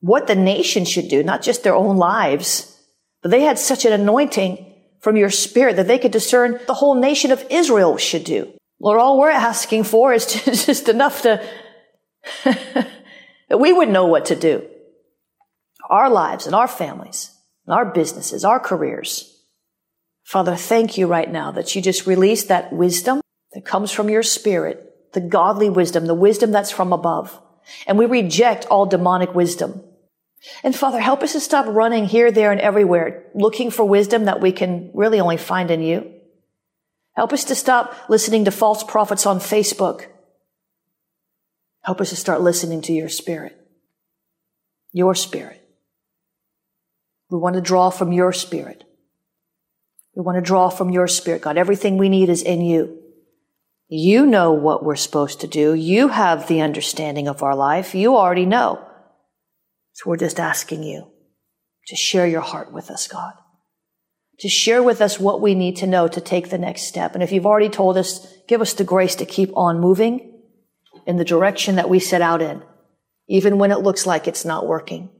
what 0.00 0.26
the 0.26 0.34
nation 0.34 0.84
should 0.84 1.08
do, 1.08 1.22
not 1.22 1.42
just 1.42 1.62
their 1.62 1.74
own 1.74 1.96
lives, 1.96 2.80
but 3.22 3.30
they 3.30 3.42
had 3.42 3.58
such 3.58 3.84
an 3.84 3.92
anointing 3.92 4.64
from 5.00 5.16
your 5.16 5.30
spirit 5.30 5.76
that 5.76 5.86
they 5.86 5.98
could 5.98 6.12
discern 6.12 6.60
the 6.66 6.74
whole 6.74 6.94
nation 6.94 7.32
of 7.32 7.44
Israel 7.50 7.96
should 7.96 8.24
do. 8.24 8.52
Lord, 8.80 9.00
all 9.00 9.18
we're 9.18 9.30
asking 9.30 9.84
for 9.84 10.12
is 10.12 10.26
just 10.66 10.88
enough 10.88 11.22
to, 11.22 11.44
that 12.44 13.58
we 13.58 13.72
would 13.72 13.88
know 13.88 14.06
what 14.06 14.26
to 14.26 14.36
do. 14.36 14.66
Our 15.90 16.10
lives 16.10 16.46
and 16.46 16.54
our 16.54 16.68
families, 16.68 17.34
our 17.70 17.86
businesses, 17.86 18.44
our 18.44 18.60
careers. 18.60 19.34
Father, 20.24 20.56
thank 20.56 20.98
you 20.98 21.06
right 21.06 21.30
now 21.30 21.50
that 21.52 21.74
you 21.74 21.82
just 21.82 22.06
release 22.06 22.44
that 22.44 22.72
wisdom 22.72 23.20
that 23.52 23.64
comes 23.64 23.90
from 23.90 24.10
your 24.10 24.22
spirit, 24.22 25.12
the 25.12 25.20
godly 25.20 25.70
wisdom, 25.70 26.06
the 26.06 26.14
wisdom 26.14 26.52
that's 26.52 26.70
from 26.70 26.92
above. 26.92 27.40
And 27.86 27.98
we 27.98 28.06
reject 28.06 28.66
all 28.66 28.86
demonic 28.86 29.34
wisdom. 29.34 29.82
And 30.62 30.74
Father, 30.74 31.00
help 31.00 31.22
us 31.22 31.32
to 31.32 31.40
stop 31.40 31.66
running 31.66 32.04
here, 32.04 32.30
there, 32.30 32.52
and 32.52 32.60
everywhere, 32.60 33.24
looking 33.34 33.70
for 33.70 33.84
wisdom 33.84 34.26
that 34.26 34.40
we 34.40 34.52
can 34.52 34.90
really 34.94 35.20
only 35.20 35.36
find 35.36 35.70
in 35.70 35.82
you. 35.82 36.12
Help 37.16 37.32
us 37.32 37.44
to 37.44 37.54
stop 37.54 37.96
listening 38.08 38.44
to 38.44 38.50
false 38.50 38.84
prophets 38.84 39.26
on 39.26 39.40
Facebook. 39.40 40.06
Help 41.82 42.00
us 42.00 42.10
to 42.10 42.16
start 42.16 42.40
listening 42.40 42.82
to 42.82 42.92
your 42.92 43.08
spirit. 43.08 43.56
Your 44.92 45.14
spirit. 45.14 45.67
We 47.30 47.38
want 47.38 47.56
to 47.56 47.60
draw 47.60 47.90
from 47.90 48.12
your 48.12 48.32
spirit. 48.32 48.84
We 50.14 50.22
want 50.22 50.36
to 50.36 50.42
draw 50.42 50.68
from 50.68 50.90
your 50.90 51.06
spirit, 51.06 51.42
God. 51.42 51.56
Everything 51.56 51.96
we 51.96 52.08
need 52.08 52.28
is 52.28 52.42
in 52.42 52.60
you. 52.60 53.02
You 53.88 54.26
know 54.26 54.52
what 54.52 54.84
we're 54.84 54.96
supposed 54.96 55.40
to 55.40 55.46
do. 55.46 55.74
You 55.74 56.08
have 56.08 56.48
the 56.48 56.60
understanding 56.60 57.28
of 57.28 57.42
our 57.42 57.54
life. 57.54 57.94
You 57.94 58.16
already 58.16 58.46
know. 58.46 58.84
So 59.92 60.10
we're 60.10 60.16
just 60.16 60.38
asking 60.38 60.82
you 60.82 61.10
to 61.86 61.96
share 61.96 62.26
your 62.26 62.40
heart 62.40 62.72
with 62.72 62.90
us, 62.90 63.08
God. 63.08 63.32
To 64.40 64.48
share 64.48 64.82
with 64.82 65.00
us 65.00 65.18
what 65.18 65.40
we 65.40 65.54
need 65.54 65.76
to 65.78 65.86
know 65.86 66.06
to 66.06 66.20
take 66.20 66.50
the 66.50 66.58
next 66.58 66.82
step. 66.82 67.14
And 67.14 67.22
if 67.22 67.32
you've 67.32 67.46
already 67.46 67.68
told 67.68 67.96
us, 67.96 68.26
give 68.46 68.60
us 68.60 68.74
the 68.74 68.84
grace 68.84 69.16
to 69.16 69.26
keep 69.26 69.50
on 69.56 69.80
moving 69.80 70.40
in 71.06 71.16
the 71.16 71.24
direction 71.24 71.76
that 71.76 71.88
we 71.88 71.98
set 71.98 72.22
out 72.22 72.42
in, 72.42 72.62
even 73.28 73.58
when 73.58 73.72
it 73.72 73.80
looks 73.80 74.06
like 74.06 74.28
it's 74.28 74.44
not 74.44 74.66
working, 74.66 75.10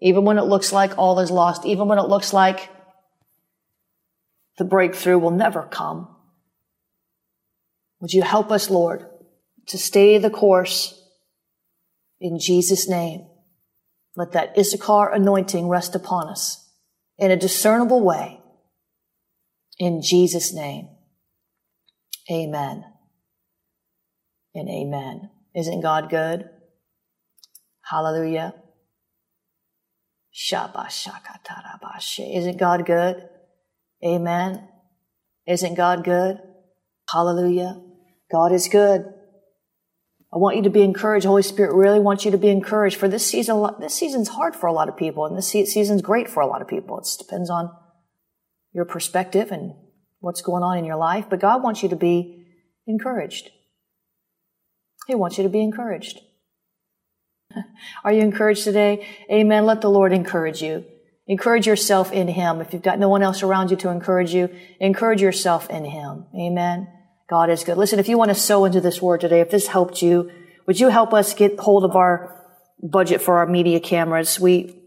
even 0.00 0.24
when 0.24 0.38
it 0.38 0.44
looks 0.44 0.72
like 0.72 0.96
all 0.98 1.18
is 1.20 1.30
lost, 1.30 1.64
even 1.64 1.88
when 1.88 1.98
it 1.98 2.08
looks 2.08 2.32
like 2.32 2.70
the 4.58 4.64
breakthrough 4.64 5.18
will 5.18 5.30
never 5.30 5.62
come. 5.62 6.08
Would 8.00 8.12
you 8.12 8.22
help 8.22 8.50
us, 8.50 8.70
Lord, 8.70 9.06
to 9.68 9.78
stay 9.78 10.18
the 10.18 10.30
course 10.30 10.94
in 12.20 12.38
Jesus' 12.38 12.88
name? 12.88 13.26
Let 14.16 14.32
that 14.32 14.56
Issachar 14.58 15.12
anointing 15.12 15.68
rest 15.68 15.94
upon 15.94 16.28
us 16.28 16.70
in 17.18 17.30
a 17.30 17.36
discernible 17.36 18.02
way. 18.02 18.40
In 19.78 20.00
Jesus' 20.02 20.54
name. 20.54 20.88
Amen. 22.30 22.84
And 24.54 24.68
amen. 24.68 25.30
Isn't 25.54 25.82
God 25.82 26.08
good? 26.08 26.48
Hallelujah. 27.82 28.54
Isn't 32.34 32.58
God 32.58 32.84
good? 32.84 33.26
Amen. 34.04 34.68
Isn't 35.46 35.74
God 35.74 36.04
good? 36.04 36.38
Hallelujah. 37.10 37.80
God 38.30 38.52
is 38.52 38.68
good. 38.68 39.06
I 40.34 40.38
want 40.38 40.56
you 40.56 40.62
to 40.64 40.70
be 40.70 40.82
encouraged. 40.82 41.24
Holy 41.24 41.42
Spirit 41.42 41.74
really 41.74 42.00
wants 42.00 42.26
you 42.26 42.30
to 42.32 42.36
be 42.36 42.50
encouraged 42.50 42.96
for 42.98 43.08
this 43.08 43.24
season. 43.24 43.66
This 43.80 43.94
season's 43.94 44.28
hard 44.28 44.54
for 44.54 44.66
a 44.66 44.72
lot 44.72 44.90
of 44.90 44.96
people 44.96 45.24
and 45.24 45.38
this 45.38 45.48
season's 45.48 46.02
great 46.02 46.28
for 46.28 46.42
a 46.42 46.46
lot 46.46 46.60
of 46.60 46.68
people. 46.68 46.98
It 46.98 47.08
depends 47.18 47.48
on 47.48 47.70
your 48.74 48.84
perspective 48.84 49.50
and 49.50 49.72
what's 50.18 50.42
going 50.42 50.62
on 50.62 50.76
in 50.76 50.84
your 50.84 50.96
life, 50.96 51.26
but 51.30 51.40
God 51.40 51.62
wants 51.62 51.82
you 51.82 51.88
to 51.88 51.96
be 51.96 52.44
encouraged. 52.86 53.48
He 55.06 55.14
wants 55.14 55.38
you 55.38 55.44
to 55.44 55.48
be 55.48 55.62
encouraged. 55.62 56.20
Are 58.04 58.12
you 58.12 58.22
encouraged 58.22 58.64
today? 58.64 59.06
Amen. 59.30 59.66
Let 59.66 59.80
the 59.80 59.90
Lord 59.90 60.12
encourage 60.12 60.62
you. 60.62 60.84
Encourage 61.26 61.66
yourself 61.66 62.12
in 62.12 62.28
Him. 62.28 62.60
If 62.60 62.72
you've 62.72 62.82
got 62.82 62.98
no 62.98 63.08
one 63.08 63.22
else 63.22 63.42
around 63.42 63.70
you 63.70 63.76
to 63.78 63.88
encourage 63.88 64.32
you, 64.32 64.48
encourage 64.78 65.20
yourself 65.20 65.68
in 65.70 65.84
Him. 65.84 66.26
Amen. 66.38 66.88
God 67.28 67.50
is 67.50 67.64
good. 67.64 67.76
Listen, 67.76 67.98
if 67.98 68.08
you 68.08 68.16
want 68.16 68.28
to 68.28 68.34
sow 68.34 68.64
into 68.64 68.80
this 68.80 69.02
word 69.02 69.20
today, 69.20 69.40
if 69.40 69.50
this 69.50 69.66
helped 69.66 70.02
you, 70.02 70.30
would 70.66 70.78
you 70.78 70.88
help 70.88 71.12
us 71.12 71.34
get 71.34 71.58
hold 71.58 71.84
of 71.84 71.96
our 71.96 72.44
budget 72.80 73.20
for 73.20 73.38
our 73.38 73.46
media 73.46 73.80
cameras? 73.80 74.38
We 74.38 74.80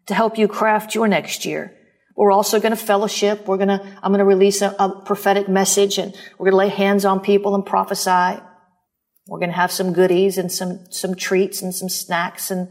to 0.08 0.14
help 0.14 0.38
you 0.38 0.48
craft 0.48 0.96
your 0.96 1.08
next 1.08 1.46
year. 1.46 1.78
We're 2.16 2.32
also 2.32 2.60
going 2.60 2.72
to 2.72 2.78
fellowship. 2.78 3.48
We're 3.48 3.58
going 3.58 3.70
to, 3.70 3.82
I'm 4.02 4.12
going 4.12 4.20
to 4.20 4.26
release 4.26 4.62
a, 4.62 4.76
a 4.80 5.02
prophetic 5.06 5.50
message 5.50 5.98
and 5.98 6.16
we're 6.38 6.52
going 6.52 6.52
to 6.52 6.58
lay 6.58 6.70
hands 6.70 7.06
on 7.06 7.20
people 7.20 7.56
and 7.56 7.66
prophesy. 7.66 8.42
We're 9.28 9.40
going 9.40 9.50
to 9.50 9.56
have 9.56 9.72
some 9.72 9.94
goodies 9.94 10.38
and 10.38 10.52
some, 10.52 10.86
some 10.92 11.16
treats 11.16 11.62
and 11.62 11.74
some 11.74 11.90
snacks 11.90 12.52
and 12.52 12.70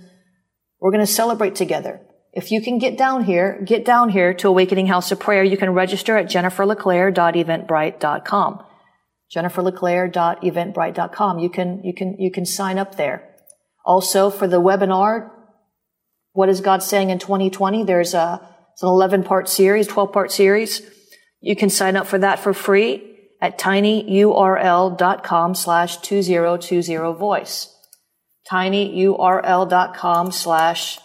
we're 0.80 0.90
going 0.90 1.04
to 1.04 1.12
celebrate 1.12 1.54
together. 1.54 2.00
If 2.33 2.51
you 2.51 2.62
can 2.62 2.79
get 2.79 2.97
down 2.97 3.25
here, 3.25 3.61
get 3.62 3.85
down 3.85 4.09
here 4.09 4.33
to 4.35 4.49
Awakening 4.49 4.87
House 4.87 5.12
of 5.12 5.21
Prayer. 5.21 5.45
You 5.45 5.59
can 5.59 5.75
register 5.75 6.16
at 6.16 6.25
jenniferleclaire.eventbrite.com. 6.27 8.64
jenniferleclaire.eventbrite.com. 9.37 11.38
You 11.38 11.51
can, 11.51 11.85
you 11.85 11.92
can, 11.92 12.16
you 12.18 12.31
can 12.31 12.47
sign 12.47 12.79
up 12.79 12.97
there. 12.97 13.29
Also 13.85 14.31
for 14.31 14.49
the 14.49 14.62
webinar, 14.62 15.29
what 16.33 16.49
is 16.49 16.62
God 16.62 16.83
saying 16.83 17.11
in 17.11 17.18
2020? 17.18 17.85
There's 17.85 18.14
a, 18.14 18.40
it's 18.73 18.83
an 18.83 18.88
11 18.88 19.25
part 19.25 19.51
series, 19.51 19.87
12 19.87 20.12
part 20.12 20.33
series. 20.33 20.81
You 21.40 21.55
can 21.55 21.68
sign 21.68 21.97
up 21.97 22.07
for 22.07 22.16
that 22.18 22.38
for 22.38 22.55
free 22.55 23.11
at 23.42 23.59
tinyurl.com 23.59 25.55
slash 25.55 25.99
2020 25.99 26.97
voice. 27.18 27.77
tinyurl.com 28.51 30.33
slash 30.33 30.99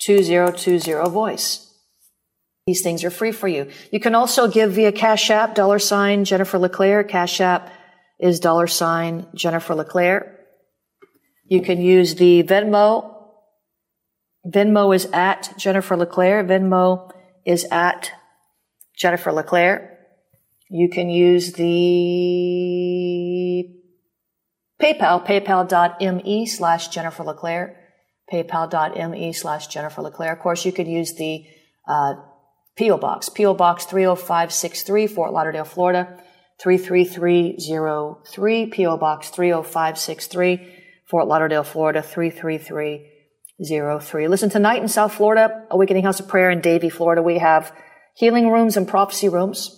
2020 0.00 1.10
voice. 1.10 1.64
These 2.66 2.82
things 2.82 3.02
are 3.04 3.10
free 3.10 3.32
for 3.32 3.48
you. 3.48 3.70
You 3.90 3.98
can 4.00 4.14
also 4.14 4.46
give 4.48 4.72
via 4.72 4.92
Cash 4.92 5.30
App, 5.30 5.54
dollar 5.54 5.78
sign 5.78 6.24
Jennifer 6.24 6.58
LeClaire. 6.58 7.02
Cash 7.02 7.40
App 7.40 7.72
is 8.20 8.40
dollar 8.40 8.66
sign 8.66 9.26
Jennifer 9.34 9.74
LeClaire. 9.74 10.38
You 11.46 11.62
can 11.62 11.80
use 11.80 12.16
the 12.16 12.42
Venmo. 12.42 13.14
Venmo 14.46 14.94
is 14.94 15.06
at 15.12 15.54
Jennifer 15.56 15.96
LeClaire. 15.96 16.44
Venmo 16.44 17.10
is 17.46 17.66
at 17.70 18.12
Jennifer 18.94 19.32
LeClaire. 19.32 19.98
You 20.70 20.90
can 20.90 21.08
use 21.08 21.54
the 21.54 21.68
PayPal, 24.80 25.26
paypal.me 25.26 26.46
slash 26.46 26.88
Jennifer 26.88 27.24
LeClaire, 27.24 27.87
paypal.me 28.32 29.32
slash 29.32 29.68
Jennifer 29.68 30.02
LeClaire. 30.02 30.32
Of 30.32 30.40
course, 30.40 30.64
you 30.64 30.72
could 30.72 30.88
use 30.88 31.14
the 31.14 31.46
uh, 31.86 32.14
P.O. 32.76 32.98
Box, 32.98 33.28
P.O. 33.28 33.54
Box 33.54 33.84
30563, 33.86 35.06
Fort 35.08 35.32
Lauderdale, 35.32 35.64
Florida, 35.64 36.20
33303, 36.60 38.66
P.O. 38.66 38.96
Box 38.96 39.30
30563, 39.30 40.74
Fort 41.06 41.26
Lauderdale, 41.26 41.64
Florida, 41.64 42.02
33303. 42.02 44.28
Listen, 44.28 44.50
tonight 44.50 44.82
in 44.82 44.88
South 44.88 45.14
Florida, 45.14 45.64
Awakening 45.70 46.04
House 46.04 46.20
of 46.20 46.28
Prayer 46.28 46.50
in 46.50 46.60
Davie, 46.60 46.90
Florida, 46.90 47.22
we 47.22 47.38
have 47.38 47.72
healing 48.14 48.50
rooms 48.50 48.76
and 48.76 48.86
prophecy 48.86 49.28
rooms. 49.28 49.74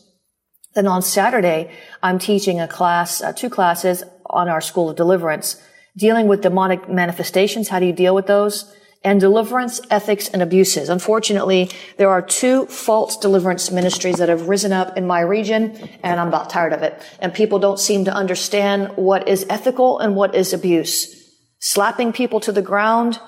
Then 0.75 0.87
on 0.87 1.01
Saturday, 1.03 1.73
I'm 2.03 2.19
teaching 2.19 2.61
a 2.61 2.69
class, 2.69 3.23
uh, 3.23 3.33
two 3.33 3.51
classes 3.51 4.03
on 4.27 4.49
our 4.49 4.61
School 4.61 4.91
of 4.91 4.97
Deliverance, 4.97 5.63
dealing 5.97 6.29
with 6.29 6.43
demonic 6.43 6.89
manifestations. 6.89 7.69
How 7.69 7.81
do 7.81 7.87
you 7.87 7.93
deal 7.93 8.15
with 8.15 8.27
those? 8.27 8.73
And 9.03 9.19
deliverance, 9.19 9.81
ethics, 9.91 10.29
and 10.29 10.43
abuses. 10.43 10.91
Unfortunately, 10.91 11.71
there 11.97 12.11
are 12.11 12.21
two 12.21 12.67
false 12.67 13.17
deliverance 13.17 13.71
ministries 13.71 14.19
that 14.19 14.29
have 14.29 14.49
risen 14.49 14.73
up 14.73 14.99
in 14.99 15.07
my 15.07 15.21
region, 15.21 15.89
and 16.03 16.21
I'm 16.21 16.29
about 16.29 16.51
tired 16.51 16.75
of 16.75 16.83
it. 16.83 17.01
And 17.19 17.33
people 17.33 17.59
don't 17.59 17.79
seem 17.79 18.05
to 18.05 18.15
understand 18.15 18.93
what 18.97 19.27
is 19.27 19.47
ethical 19.49 19.99
and 19.99 20.15
what 20.15 20.35
is 20.35 20.53
abuse. 20.53 21.17
Slapping 21.61 22.13
people 22.13 22.41
to 22.41 22.53
the 22.53 22.63
ground, 22.63 23.19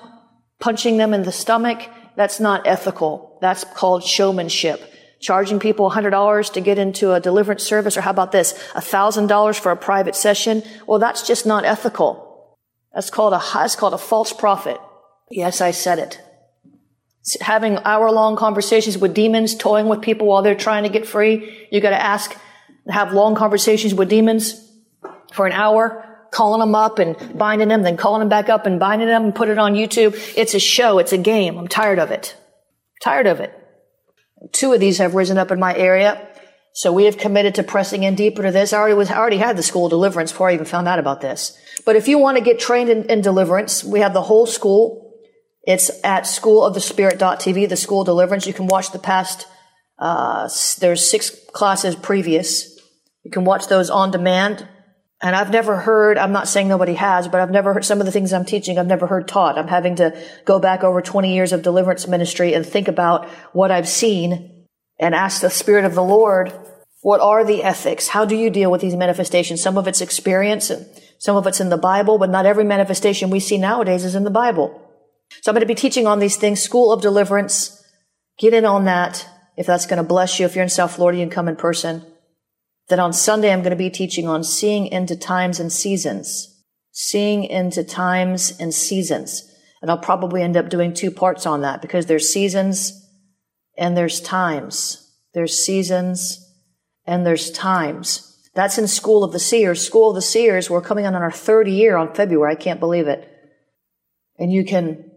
punching 0.59 0.97
them 0.97 1.13
in 1.13 1.23
the 1.23 1.31
stomach, 1.31 1.89
that's 2.15 2.39
not 2.39 2.67
ethical. 2.67 3.39
That's 3.41 3.63
called 3.63 4.03
showmanship 4.03 4.93
charging 5.23 5.57
people 5.57 5.89
$100 5.89 6.53
to 6.53 6.61
get 6.61 6.77
into 6.77 7.13
a 7.13 7.19
deliverance 7.19 7.63
service, 7.63 7.97
or 7.97 8.01
how 8.01 8.11
about 8.11 8.31
this, 8.31 8.53
$1,000 8.75 9.59
for 9.59 9.71
a 9.71 9.77
private 9.77 10.15
session? 10.15 10.61
Well, 10.85 10.99
that's 10.99 11.25
just 11.25 11.45
not 11.45 11.63
ethical. 11.63 12.22
That's 12.93 13.09
called 13.09 13.33
a, 13.33 13.41
that's 13.53 13.75
called 13.75 13.93
a 13.93 13.97
false 13.97 14.33
prophet. 14.33 14.79
Yes, 15.29 15.61
I 15.61 15.71
said 15.71 15.99
it. 15.99 16.19
Having 17.41 17.79
hour 17.79 18.11
long 18.11 18.35
conversations 18.35 18.97
with 18.97 19.13
demons, 19.13 19.55
toying 19.55 19.87
with 19.87 20.01
people 20.01 20.27
while 20.27 20.41
they're 20.41 20.55
trying 20.55 20.83
to 20.83 20.89
get 20.89 21.07
free. 21.07 21.67
You 21.71 21.81
gotta 21.81 22.01
ask, 22.01 22.35
have 22.87 23.13
long 23.13 23.35
conversations 23.35 23.93
with 23.93 24.09
demons 24.09 24.69
for 25.33 25.45
an 25.45 25.53
hour, 25.53 26.27
calling 26.31 26.59
them 26.59 26.75
up 26.75 26.99
and 26.99 27.37
binding 27.37 27.69
them, 27.69 27.83
then 27.83 27.97
calling 27.97 28.19
them 28.19 28.29
back 28.29 28.49
up 28.49 28.65
and 28.65 28.79
binding 28.79 29.07
them 29.07 29.23
and 29.25 29.35
put 29.35 29.49
it 29.49 29.57
on 29.57 29.73
YouTube. 29.73 30.13
It's 30.35 30.53
a 30.53 30.59
show. 30.59 30.99
It's 30.99 31.13
a 31.13 31.17
game. 31.17 31.57
I'm 31.57 31.67
tired 31.67 31.99
of 31.99 32.11
it. 32.11 32.35
Tired 33.01 33.27
of 33.27 33.39
it. 33.39 33.53
Two 34.51 34.73
of 34.73 34.79
these 34.79 34.97
have 34.97 35.15
risen 35.15 35.37
up 35.37 35.51
in 35.51 35.59
my 35.59 35.75
area. 35.75 36.27
So 36.75 36.91
we 36.91 37.05
have 37.05 37.19
committed 37.19 37.55
to 37.55 37.63
pressing 37.63 38.01
in 38.01 38.15
deeper 38.15 38.41
to 38.41 38.51
this. 38.51 38.73
I 38.73 38.79
already 38.79 38.95
was, 38.95 39.11
I 39.11 39.17
already 39.17 39.37
had 39.37 39.57
the 39.57 39.63
school 39.63 39.89
deliverance 39.89 40.31
before 40.31 40.49
I 40.49 40.55
even 40.55 40.65
found 40.65 40.87
out 40.87 40.97
about 40.97 41.21
this. 41.21 41.55
But 41.85 41.95
if 41.95 42.07
you 42.07 42.17
want 42.17 42.37
to 42.37 42.43
get 42.43 42.59
trained 42.59 42.89
in, 42.89 43.05
in 43.11 43.21
deliverance, 43.21 43.83
we 43.83 43.99
have 43.99 44.13
the 44.13 44.23
whole 44.23 44.47
school. 44.47 45.13
It's 45.65 45.91
at 46.03 46.23
schoolofthespirit.tv, 46.23 47.69
the 47.69 47.75
school 47.77 48.03
deliverance. 48.03 48.47
You 48.47 48.53
can 48.53 48.65
watch 48.65 48.91
the 48.91 48.99
past, 48.99 49.47
uh, 49.99 50.49
there's 50.79 51.09
six 51.09 51.29
classes 51.53 51.95
previous. 51.95 52.79
You 53.23 53.29
can 53.29 53.45
watch 53.45 53.67
those 53.67 53.91
on 53.91 54.09
demand. 54.09 54.67
And 55.21 55.35
I've 55.35 55.51
never 55.51 55.77
heard, 55.77 56.17
I'm 56.17 56.33
not 56.33 56.47
saying 56.47 56.67
nobody 56.67 56.95
has, 56.95 57.27
but 57.27 57.39
I've 57.39 57.51
never 57.51 57.73
heard 57.73 57.85
some 57.85 57.99
of 57.99 58.05
the 58.07 58.11
things 58.11 58.33
I'm 58.33 58.45
teaching, 58.45 58.77
I've 58.77 58.87
never 58.87 59.07
heard 59.07 59.27
taught. 59.27 59.59
I'm 59.59 59.69
having 59.69 59.95
to 59.97 60.19
go 60.43 60.59
back 60.59 60.83
over 60.83 61.01
20 61.01 61.33
years 61.33 61.53
of 61.53 61.61
deliverance 61.61 62.07
ministry 62.07 62.53
and 62.53 62.65
think 62.65 62.87
about 62.87 63.29
what 63.53 63.71
I've 63.71 63.87
seen 63.87 64.65
and 64.99 65.15
ask 65.15 65.41
the 65.41 65.49
Spirit 65.49 65.85
of 65.85 65.95
the 65.95 66.03
Lord, 66.03 66.51
what 67.03 67.19
are 67.19 67.43
the 67.43 67.63
ethics? 67.63 68.07
How 68.07 68.23
do 68.23 68.33
you 68.33 68.49
deal 68.49 68.71
with 68.71 68.79
these 68.79 68.95
manifestations? 68.95 69.61
Some 69.61 69.77
of 69.77 69.87
it's 69.89 69.99
experience 69.99 70.69
and 70.69 70.87
some 71.19 71.35
of 71.35 71.45
it's 71.45 71.59
in 71.59 71.67
the 71.67 71.77
Bible, 71.77 72.17
but 72.17 72.29
not 72.29 72.45
every 72.45 72.63
manifestation 72.63 73.29
we 73.29 73.41
see 73.41 73.57
nowadays 73.57 74.05
is 74.05 74.15
in 74.15 74.23
the 74.23 74.29
Bible. 74.29 74.81
So 75.41 75.51
I'm 75.51 75.55
going 75.55 75.67
to 75.67 75.73
be 75.73 75.75
teaching 75.75 76.07
on 76.07 76.19
these 76.19 76.37
things, 76.37 76.61
School 76.61 76.93
of 76.93 77.01
Deliverance. 77.01 77.83
Get 78.39 78.53
in 78.53 78.63
on 78.63 78.85
that 78.85 79.27
if 79.57 79.65
that's 79.65 79.85
going 79.85 79.97
to 79.97 80.07
bless 80.07 80.39
you. 80.39 80.45
If 80.45 80.55
you're 80.55 80.63
in 80.63 80.69
South 80.69 80.95
Florida, 80.95 81.19
you 81.19 81.25
can 81.25 81.29
come 81.29 81.49
in 81.49 81.57
person. 81.57 82.05
Then 82.87 83.01
on 83.01 83.11
Sunday, 83.11 83.51
I'm 83.51 83.59
going 83.59 83.71
to 83.71 83.75
be 83.75 83.89
teaching 83.89 84.25
on 84.25 84.45
seeing 84.45 84.87
into 84.87 85.17
times 85.17 85.59
and 85.59 85.73
seasons. 85.73 86.63
Seeing 86.93 87.43
into 87.43 87.83
times 87.83 88.57
and 88.61 88.73
seasons. 88.73 89.43
And 89.81 89.91
I'll 89.91 89.97
probably 89.97 90.41
end 90.41 90.55
up 90.55 90.69
doing 90.69 90.93
two 90.93 91.11
parts 91.11 91.45
on 91.45 91.63
that 91.63 91.81
because 91.81 92.05
there's 92.05 92.29
seasons 92.29 93.05
and 93.77 93.97
there's 93.97 94.21
times. 94.21 95.11
There's 95.33 95.57
seasons 95.57 96.42
and 97.05 97.25
there's 97.25 97.51
times. 97.51 98.29
That's 98.53 98.77
in 98.77 98.87
School 98.87 99.23
of 99.23 99.31
the 99.31 99.39
Seers. 99.39 99.85
School 99.85 100.09
of 100.09 100.15
the 100.15 100.21
Seers, 100.21 100.69
we're 100.69 100.81
coming 100.81 101.05
on 101.05 101.15
our 101.15 101.31
third 101.31 101.67
year 101.67 101.97
on 101.97 102.13
February. 102.13 102.51
I 102.51 102.55
can't 102.55 102.79
believe 102.79 103.07
it. 103.07 103.29
And 104.37 104.51
you 104.51 104.63
can 104.63 105.11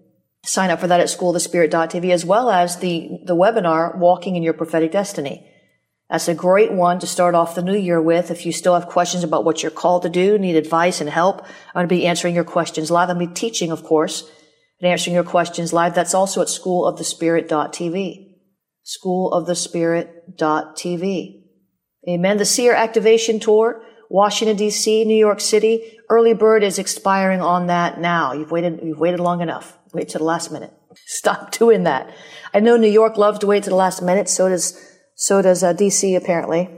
sign 0.44 0.70
up 0.70 0.80
for 0.80 0.86
that 0.86 1.00
at 1.00 1.08
schoolofthespirit.tv 1.08 2.10
as 2.10 2.24
well 2.24 2.50
as 2.50 2.78
the, 2.78 3.20
the 3.24 3.36
webinar, 3.36 3.96
Walking 3.96 4.36
in 4.36 4.42
Your 4.42 4.54
Prophetic 4.54 4.92
Destiny. 4.92 5.52
That's 6.08 6.28
a 6.28 6.34
great 6.34 6.72
one 6.72 7.00
to 7.00 7.06
start 7.06 7.34
off 7.34 7.56
the 7.56 7.62
new 7.62 7.76
year 7.76 8.00
with. 8.00 8.30
If 8.30 8.46
you 8.46 8.52
still 8.52 8.74
have 8.74 8.86
questions 8.86 9.24
about 9.24 9.44
what 9.44 9.62
you're 9.62 9.72
called 9.72 10.02
to 10.02 10.08
do, 10.08 10.38
need 10.38 10.54
advice 10.54 11.00
and 11.00 11.10
help, 11.10 11.44
I'm 11.74 11.74
going 11.74 11.88
to 11.88 11.94
be 11.94 12.06
answering 12.06 12.34
your 12.34 12.44
questions 12.44 12.92
live. 12.92 13.10
I'll 13.10 13.16
be 13.16 13.26
teaching, 13.26 13.72
of 13.72 13.82
course, 13.82 14.30
and 14.80 14.90
answering 14.90 15.14
your 15.14 15.24
questions 15.24 15.72
live. 15.72 15.94
That's 15.94 16.14
also 16.14 16.42
at 16.42 16.48
schoolofthespirit.tv. 16.48 18.34
Schoolofthespirit.tv. 19.04 21.45
Amen. 22.08 22.36
The 22.36 22.44
Seer 22.44 22.74
Activation 22.74 23.40
Tour, 23.40 23.82
Washington 24.08 24.56
DC, 24.56 25.04
New 25.06 25.16
York 25.16 25.40
City. 25.40 25.98
Early 26.08 26.34
bird 26.34 26.62
is 26.62 26.78
expiring 26.78 27.40
on 27.40 27.66
that 27.66 28.00
now. 28.00 28.32
You've 28.32 28.50
waited, 28.50 28.80
you've 28.82 29.00
waited 29.00 29.20
long 29.20 29.40
enough. 29.40 29.76
Wait 29.92 30.08
to 30.10 30.18
the 30.18 30.24
last 30.24 30.52
minute. 30.52 30.72
Stop 31.06 31.50
doing 31.50 31.82
that. 31.82 32.14
I 32.54 32.60
know 32.60 32.76
New 32.76 32.90
York 32.90 33.16
loves 33.16 33.40
to 33.40 33.46
wait 33.46 33.64
to 33.64 33.70
the 33.70 33.76
last 33.76 34.02
minute. 34.02 34.28
So 34.28 34.48
does 34.48 34.80
so 35.16 35.42
does 35.42 35.62
uh, 35.62 35.72
DC 35.72 36.16
apparently. 36.16 36.70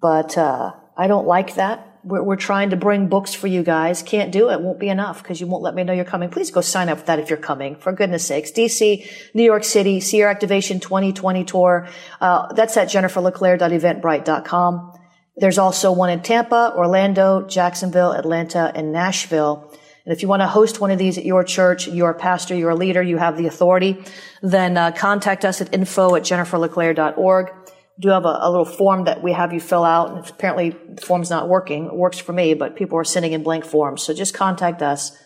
But 0.00 0.38
uh, 0.38 0.72
I 0.96 1.06
don't 1.06 1.26
like 1.26 1.54
that. 1.54 1.87
We're, 2.08 2.22
we're, 2.22 2.36
trying 2.36 2.70
to 2.70 2.76
bring 2.76 3.08
books 3.08 3.34
for 3.34 3.48
you 3.48 3.62
guys. 3.62 4.02
Can't 4.02 4.32
do 4.32 4.50
it. 4.50 4.62
Won't 4.62 4.80
be 4.80 4.88
enough 4.88 5.22
because 5.22 5.42
you 5.42 5.46
won't 5.46 5.62
let 5.62 5.74
me 5.74 5.84
know 5.84 5.92
you're 5.92 6.06
coming. 6.06 6.30
Please 6.30 6.50
go 6.50 6.62
sign 6.62 6.88
up 6.88 7.00
for 7.00 7.06
that 7.06 7.18
if 7.18 7.28
you're 7.28 7.36
coming. 7.36 7.76
For 7.76 7.92
goodness 7.92 8.26
sakes. 8.26 8.50
DC, 8.50 9.06
New 9.34 9.42
York 9.42 9.62
City, 9.62 10.00
Seer 10.00 10.26
Activation 10.26 10.80
2020 10.80 11.44
tour. 11.44 11.86
Uh, 12.18 12.50
that's 12.54 12.78
at 12.78 12.88
jenniferleclaire.eventbrite.com. 12.88 14.98
There's 15.36 15.58
also 15.58 15.92
one 15.92 16.08
in 16.08 16.22
Tampa, 16.22 16.72
Orlando, 16.74 17.46
Jacksonville, 17.46 18.12
Atlanta, 18.12 18.72
and 18.74 18.90
Nashville. 18.90 19.70
And 20.04 20.16
if 20.16 20.22
you 20.22 20.28
want 20.28 20.40
to 20.40 20.46
host 20.46 20.80
one 20.80 20.90
of 20.90 20.98
these 20.98 21.18
at 21.18 21.26
your 21.26 21.44
church, 21.44 21.86
you're 21.86 22.08
a 22.10 22.18
pastor, 22.18 22.54
you're 22.54 22.70
a 22.70 22.74
leader, 22.74 23.02
you 23.02 23.18
have 23.18 23.36
the 23.36 23.46
authority, 23.46 24.02
then 24.40 24.78
uh, 24.78 24.92
contact 24.92 25.44
us 25.44 25.60
at 25.60 25.74
info 25.74 26.14
at 26.14 26.22
jenniferleclaire.org 26.22 27.52
do 28.00 28.08
have 28.10 28.24
a, 28.24 28.38
a, 28.40 28.50
little 28.50 28.64
form 28.64 29.04
that 29.04 29.22
we 29.22 29.32
have 29.32 29.52
you 29.52 29.60
fill 29.60 29.84
out. 29.84 30.10
And 30.10 30.28
apparently 30.28 30.70
the 30.70 31.02
form's 31.02 31.30
not 31.30 31.48
working. 31.48 31.86
It 31.86 31.94
works 31.94 32.18
for 32.18 32.32
me, 32.32 32.54
but 32.54 32.76
people 32.76 32.98
are 32.98 33.04
sending 33.04 33.32
in 33.32 33.42
blank 33.42 33.64
forms. 33.64 34.02
So 34.02 34.14
just 34.14 34.34
contact 34.34 34.82
us 34.82 35.16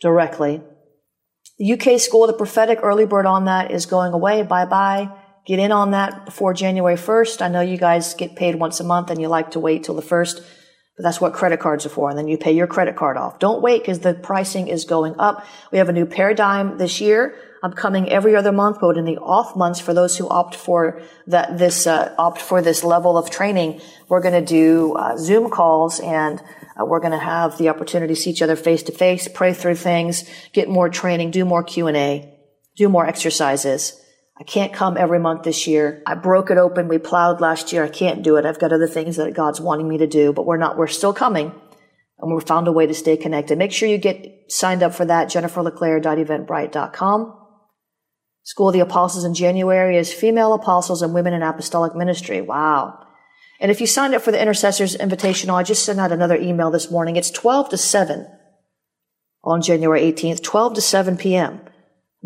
directly. 0.00 0.62
The 1.58 1.72
UK 1.72 2.00
School 2.00 2.26
the 2.26 2.32
Prophetic 2.32 2.80
early 2.82 3.06
bird 3.06 3.26
on 3.26 3.46
that 3.46 3.70
is 3.70 3.86
going 3.86 4.12
away. 4.12 4.42
Bye 4.42 4.66
bye. 4.66 5.10
Get 5.46 5.58
in 5.60 5.70
on 5.70 5.92
that 5.92 6.24
before 6.26 6.52
January 6.52 6.96
1st. 6.96 7.40
I 7.40 7.48
know 7.48 7.60
you 7.60 7.76
guys 7.76 8.14
get 8.14 8.34
paid 8.34 8.56
once 8.56 8.80
a 8.80 8.84
month 8.84 9.10
and 9.10 9.20
you 9.20 9.28
like 9.28 9.52
to 9.52 9.60
wait 9.60 9.84
till 9.84 9.94
the 9.94 10.02
1st, 10.02 10.44
but 10.96 11.02
that's 11.02 11.20
what 11.20 11.34
credit 11.34 11.60
cards 11.60 11.86
are 11.86 11.90
for. 11.90 12.08
And 12.08 12.18
then 12.18 12.28
you 12.28 12.38
pay 12.38 12.52
your 12.52 12.66
credit 12.66 12.96
card 12.96 13.16
off. 13.16 13.38
Don't 13.38 13.62
wait 13.62 13.82
because 13.82 14.00
the 14.00 14.14
pricing 14.14 14.68
is 14.68 14.84
going 14.84 15.14
up. 15.18 15.46
We 15.70 15.78
have 15.78 15.88
a 15.88 15.92
new 15.92 16.06
paradigm 16.06 16.78
this 16.78 17.00
year 17.00 17.34
I'm 17.66 17.72
coming 17.72 18.08
every 18.10 18.36
other 18.36 18.52
month, 18.52 18.78
but 18.80 18.96
in 18.96 19.04
the 19.04 19.16
off 19.18 19.56
months, 19.56 19.80
for 19.80 19.92
those 19.94 20.16
who 20.16 20.28
opt 20.28 20.54
for 20.54 21.02
that, 21.26 21.58
this, 21.58 21.86
uh, 21.86 22.14
opt 22.16 22.40
for 22.40 22.62
this 22.62 22.84
level 22.84 23.18
of 23.18 23.28
training, 23.28 23.80
we're 24.08 24.20
going 24.20 24.34
to 24.34 24.44
do 24.44 24.94
uh, 24.94 25.16
Zoom 25.16 25.50
calls 25.50 25.98
and 25.98 26.40
uh, 26.80 26.84
we're 26.84 27.00
going 27.00 27.12
to 27.12 27.18
have 27.18 27.58
the 27.58 27.68
opportunity 27.68 28.14
to 28.14 28.20
see 28.20 28.30
each 28.30 28.42
other 28.42 28.54
face 28.54 28.84
to 28.84 28.92
face, 28.92 29.26
pray 29.26 29.52
through 29.52 29.74
things, 29.74 30.24
get 30.52 30.68
more 30.68 30.88
training, 30.88 31.32
do 31.32 31.44
more 31.44 31.64
Q&A, 31.64 32.38
do 32.76 32.88
more 32.88 33.04
exercises. 33.04 34.00
I 34.38 34.44
can't 34.44 34.72
come 34.72 34.96
every 34.96 35.18
month 35.18 35.44
this 35.44 35.66
year. 35.66 36.02
I 36.06 36.14
broke 36.14 36.50
it 36.50 36.58
open. 36.58 36.88
We 36.88 36.98
plowed 36.98 37.40
last 37.40 37.72
year. 37.72 37.84
I 37.84 37.88
can't 37.88 38.22
do 38.22 38.36
it. 38.36 38.44
I've 38.44 38.58
got 38.58 38.72
other 38.72 38.86
things 38.86 39.16
that 39.16 39.32
God's 39.34 39.60
wanting 39.60 39.88
me 39.88 39.98
to 39.98 40.06
do, 40.06 40.32
but 40.32 40.44
we're 40.44 40.58
not, 40.58 40.76
we're 40.76 40.88
still 40.88 41.14
coming 41.14 41.52
and 42.18 42.32
we've 42.32 42.46
found 42.46 42.68
a 42.68 42.72
way 42.72 42.86
to 42.86 42.94
stay 42.94 43.16
connected. 43.16 43.58
Make 43.58 43.72
sure 43.72 43.88
you 43.88 43.98
get 43.98 44.44
signed 44.48 44.82
up 44.82 44.94
for 44.94 45.04
that, 45.06 45.28
jenniferleclaire.eventbrite.com. 45.28 47.42
School 48.42 48.68
of 48.68 48.74
the 48.74 48.80
Apostles 48.80 49.24
in 49.24 49.34
January 49.34 49.96
is 49.96 50.12
Female 50.12 50.52
Apostles 50.52 51.02
and 51.02 51.14
Women 51.14 51.34
in 51.34 51.42
Apostolic 51.42 51.96
Ministry. 51.96 52.40
Wow. 52.40 53.06
And 53.58 53.70
if 53.70 53.80
you 53.80 53.86
signed 53.86 54.14
up 54.14 54.22
for 54.22 54.32
the 54.32 54.40
Intercessors 54.40 54.96
Invitational, 54.96 55.54
I 55.54 55.62
just 55.62 55.84
sent 55.84 55.98
out 55.98 56.12
another 56.12 56.36
email 56.36 56.70
this 56.70 56.90
morning. 56.90 57.16
It's 57.16 57.30
12 57.30 57.70
to 57.70 57.76
7 57.76 58.26
on 59.42 59.62
January 59.62 60.02
18th, 60.02 60.42
12 60.42 60.74
to 60.74 60.80
7 60.80 61.16
p.m. 61.16 61.60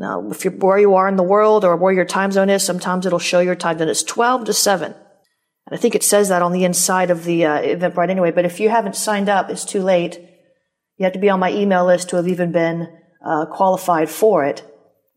Now, 0.00 0.30
if 0.30 0.46
you're 0.46 0.54
where 0.54 0.78
you 0.78 0.94
are 0.94 1.06
in 1.08 1.16
the 1.16 1.22
world 1.22 1.62
or 1.62 1.76
where 1.76 1.92
your 1.92 2.06
time 2.06 2.32
zone 2.32 2.48
is, 2.48 2.64
sometimes 2.64 3.04
it'll 3.04 3.18
show 3.18 3.40
your 3.40 3.54
time 3.54 3.78
zone. 3.78 3.90
It's 3.90 4.02
12 4.02 4.46
to 4.46 4.54
7. 4.54 4.94
And 4.94 4.98
I 5.70 5.76
think 5.76 5.94
it 5.94 6.02
says 6.02 6.30
that 6.30 6.40
on 6.40 6.52
the 6.52 6.64
inside 6.64 7.10
of 7.10 7.24
the 7.24 7.44
uh, 7.44 7.60
Eventbrite 7.60 8.08
anyway. 8.08 8.30
But 8.30 8.46
if 8.46 8.60
you 8.60 8.70
haven't 8.70 8.96
signed 8.96 9.28
up, 9.28 9.50
it's 9.50 9.66
too 9.66 9.82
late. 9.82 10.18
You 10.96 11.04
have 11.04 11.12
to 11.12 11.18
be 11.18 11.28
on 11.28 11.38
my 11.38 11.52
email 11.52 11.84
list 11.84 12.08
to 12.08 12.16
have 12.16 12.26
even 12.28 12.50
been 12.50 12.88
uh, 13.22 13.44
qualified 13.52 14.08
for 14.08 14.42
it. 14.46 14.66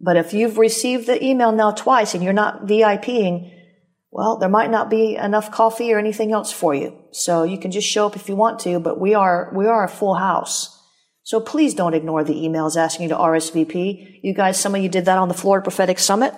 But 0.02 0.18
if 0.18 0.34
you've 0.34 0.58
received 0.58 1.08
the 1.08 1.24
email 1.24 1.54
now 1.54 1.72
twice 1.72 2.14
and 2.14 2.22
you're 2.22 2.34
not 2.34 2.66
VIPing, 2.66 3.54
well, 4.12 4.36
there 4.36 4.50
might 4.50 4.70
not 4.70 4.90
be 4.90 5.16
enough 5.16 5.50
coffee 5.50 5.94
or 5.94 5.98
anything 5.98 6.34
else 6.34 6.52
for 6.52 6.76
you. 6.76 6.94
So 7.12 7.44
you 7.44 7.58
can 7.58 7.72
just 7.72 7.88
show 7.88 8.06
up 8.06 8.18
if 8.18 8.28
you 8.28 8.36
want 8.36 8.60
to, 8.60 8.82
but 8.82 9.00
we 9.00 9.14
are, 9.14 9.50
we 9.56 9.66
are 9.66 9.86
a 9.86 9.90
full 9.90 10.16
house. 10.16 10.78
So 11.24 11.40
please 11.40 11.74
don't 11.74 11.94
ignore 11.94 12.24
the 12.24 12.34
emails 12.34 12.76
asking 12.76 13.04
you 13.04 13.10
to 13.10 13.16
RSVP. 13.16 14.20
You 14.22 14.34
guys, 14.34 14.60
some 14.60 14.76
of 14.76 14.82
you 14.82 14.90
did 14.90 15.06
that 15.06 15.18
on 15.18 15.30
the 15.30 15.34
Florida 15.34 15.64
Prophetic 15.64 16.00
Summit. 16.00 16.34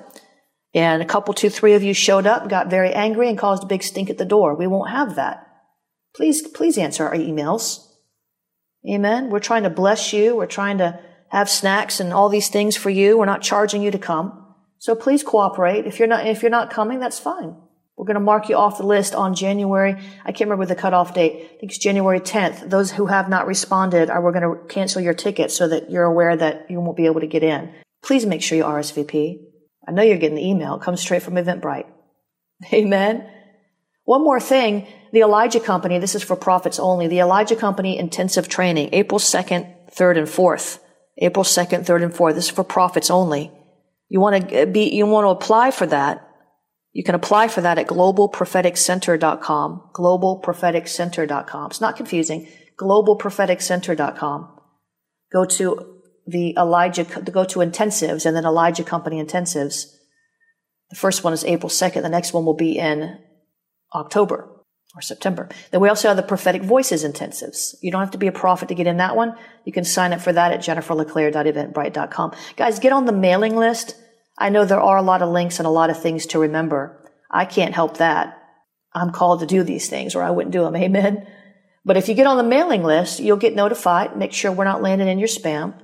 And 0.74 1.02
a 1.02 1.06
couple, 1.06 1.34
two, 1.34 1.50
three 1.50 1.74
of 1.74 1.84
you 1.84 1.94
showed 1.94 2.28
up, 2.28 2.50
got 2.50 2.70
very 2.70 2.94
angry, 2.94 3.30
and 3.30 3.38
caused 3.38 3.64
a 3.64 3.68
big 3.68 3.82
stink 3.82 4.10
at 4.10 4.18
the 4.18 4.26
door. 4.26 4.56
We 4.56 4.68
won't 4.68 4.92
have 4.92 5.16
that. 5.16 5.48
Please, 6.16 6.48
please 6.48 6.78
answer 6.78 7.06
our 7.06 7.16
emails. 7.16 7.80
Amen. 8.88 9.30
We're 9.30 9.40
trying 9.40 9.64
to 9.64 9.70
bless 9.70 10.14
you. 10.14 10.36
We're 10.36 10.46
trying 10.46 10.78
to 10.78 11.00
have 11.30 11.50
snacks 11.50 12.00
and 12.00 12.14
all 12.14 12.30
these 12.30 12.50
things 12.50 12.78
for 12.78 12.90
you. 12.90 13.18
We're 13.18 13.26
not 13.26 13.42
charging 13.42 13.82
you 13.82 13.90
to 13.92 13.98
come. 13.98 14.54
So 14.78 14.96
please 14.96 15.24
cooperate. 15.24 15.88
If 15.88 15.98
you're 15.98 16.08
not, 16.08 16.28
if 16.28 16.44
you're 16.44 16.52
not 16.52 16.70
coming, 16.70 17.00
that's 17.00 17.20
fine. 17.20 17.56
We're 17.98 18.06
going 18.06 18.16
to 18.16 18.22
mark 18.22 18.50
you 18.50 18.58
off 18.58 18.78
the 18.78 18.86
list 18.86 19.16
on 19.16 19.36
January. 19.36 19.96
I 20.26 20.32
can't 20.32 20.50
remember 20.50 20.66
the 20.66 20.76
cutoff 20.76 21.14
date. 21.14 21.34
I 21.36 21.60
think 21.60 21.72
it's 21.72 21.78
January 21.78 22.20
10th. 22.20 22.70
Those 22.70 22.92
who 22.92 23.06
have 23.06 23.30
not 23.30 23.48
responded 23.48 24.10
are 24.10 24.22
we're 24.22 24.34
going 24.34 24.58
to 24.58 24.66
cancel 24.68 25.02
your 25.02 25.14
ticket 25.14 25.50
so 25.50 25.68
that 25.70 25.90
you're 25.90 26.04
aware 26.04 26.36
that 26.36 26.70
you 26.70 26.82
won't 26.82 26.98
be 26.98 27.06
able 27.06 27.22
to 27.22 27.28
get 27.28 27.44
in. 27.44 27.74
Please 28.04 28.26
make 28.26 28.42
sure 28.42 28.58
you 28.58 28.66
RSVP. 28.66 29.38
I 29.88 29.92
know 29.92 30.02
you're 30.02 30.18
getting 30.18 30.36
the 30.36 30.48
email. 30.48 30.76
It 30.76 30.82
comes 30.82 31.00
straight 31.00 31.24
from 31.24 31.36
Eventbrite. 31.36 31.88
Amen. 32.74 33.30
One 34.04 34.24
more 34.24 34.40
thing. 34.40 34.88
The 35.14 35.22
Elijah 35.22 35.62
Company, 35.62 35.98
this 35.98 36.16
is 36.16 36.24
for 36.24 36.36
prophets 36.36 36.80
only. 36.80 37.08
The 37.08 37.20
Elijah 37.20 37.56
Company 37.56 37.98
intensive 37.98 38.50
training, 38.50 38.90
April 38.92 39.20
2nd, 39.20 39.94
3rd, 39.96 40.18
and 40.18 40.28
4th. 40.28 40.80
April 41.18 41.46
2nd, 41.46 41.86
3rd, 41.86 42.04
and 42.04 42.14
4th. 42.14 42.36
This 42.36 42.46
is 42.46 42.52
for 42.52 42.66
prophets 42.66 43.10
only. 43.10 43.52
You 44.10 44.20
want 44.20 44.50
to 44.50 44.64
uh, 44.64 44.66
be, 44.66 44.90
you 44.90 45.06
want 45.06 45.26
to 45.26 45.30
apply 45.30 45.72
for 45.72 45.86
that. 45.88 46.25
You 46.96 47.04
can 47.04 47.14
apply 47.14 47.50
for 47.50 47.60
that 47.60 47.78
at 47.78 47.88
globalpropheticcenter.com, 47.88 49.90
globalpropheticcenter.com. 49.94 51.70
It's 51.70 51.82
not 51.82 51.98
confusing. 51.98 52.48
globalpropheticcenter.com. 52.80 54.60
Go 55.34 55.44
to 55.44 56.00
the 56.26 56.56
Elijah, 56.58 57.04
go 57.04 57.44
to 57.44 57.60
intensives 57.60 58.26
and 58.26 58.34
then 58.34 58.46
Elijah 58.46 58.86
Company 58.86 59.22
intensives. 59.22 59.88
The 60.90 60.96
first 60.96 61.26
one 61.26 61.34
is 61.34 61.44
April 61.44 61.70
2nd. 61.70 62.02
The 62.02 62.08
next 62.08 62.32
one 62.32 62.46
will 62.46 62.56
be 62.56 62.80
in 62.80 63.20
October 63.94 64.50
or 64.96 65.02
September. 65.02 65.50
Then 65.72 65.82
we 65.82 65.90
also 65.90 66.08
have 66.08 66.16
the 66.16 66.24
prophetic 66.24 66.64
voices 66.64 67.04
intensives. 67.04 67.76
You 67.82 67.92
don't 67.92 68.00
have 68.00 68.12
to 68.12 68.18
be 68.18 68.28
a 68.28 68.32
prophet 68.32 68.70
to 68.70 68.76
get 68.76 68.88
in 68.88 68.96
that 68.98 69.18
one. 69.18 69.36
You 69.66 69.74
can 69.74 69.84
sign 69.84 70.14
up 70.14 70.22
for 70.22 70.32
that 70.32 70.54
at 70.54 70.62
jenniferleclaire.eventbrite.com. 70.62 72.32
Guys, 72.56 72.80
get 72.80 72.94
on 72.94 73.04
the 73.04 73.12
mailing 73.12 73.58
list. 73.58 73.96
I 74.38 74.50
know 74.50 74.66
there 74.66 74.82
are 74.82 74.98
a 74.98 75.02
lot 75.02 75.22
of 75.22 75.30
links 75.30 75.60
and 75.60 75.68
a 75.68 75.72
lot 75.72 75.90
of 75.90 76.02
things 76.02 76.26
to 76.28 76.40
remember. 76.40 77.02
I 77.32 77.46
can't 77.46 77.74
help 77.74 77.98
that. 77.98 78.42
I'm 78.94 79.12
called 79.12 79.42
to 79.42 79.46
do 79.46 79.64
these 79.64 79.90
things 79.90 80.16
or 80.16 80.24
I 80.24 80.32
wouldn't 80.32 80.54
do 80.54 80.64
them. 80.64 80.76
Amen. 80.88 81.28
But 81.84 81.98
if 81.98 82.10
you 82.10 82.16
get 82.16 82.28
on 82.28 82.38
the 82.38 82.44
mailing 82.44 82.84
list, 82.84 83.20
you'll 83.20 83.38
get 83.38 83.56
notified. 83.56 84.18
Make 84.18 84.34
sure 84.34 84.52
we're 84.52 84.64
not 84.64 84.82
landing 84.82 85.08
in 85.08 85.20
your 85.20 85.28
spam. 85.28 85.80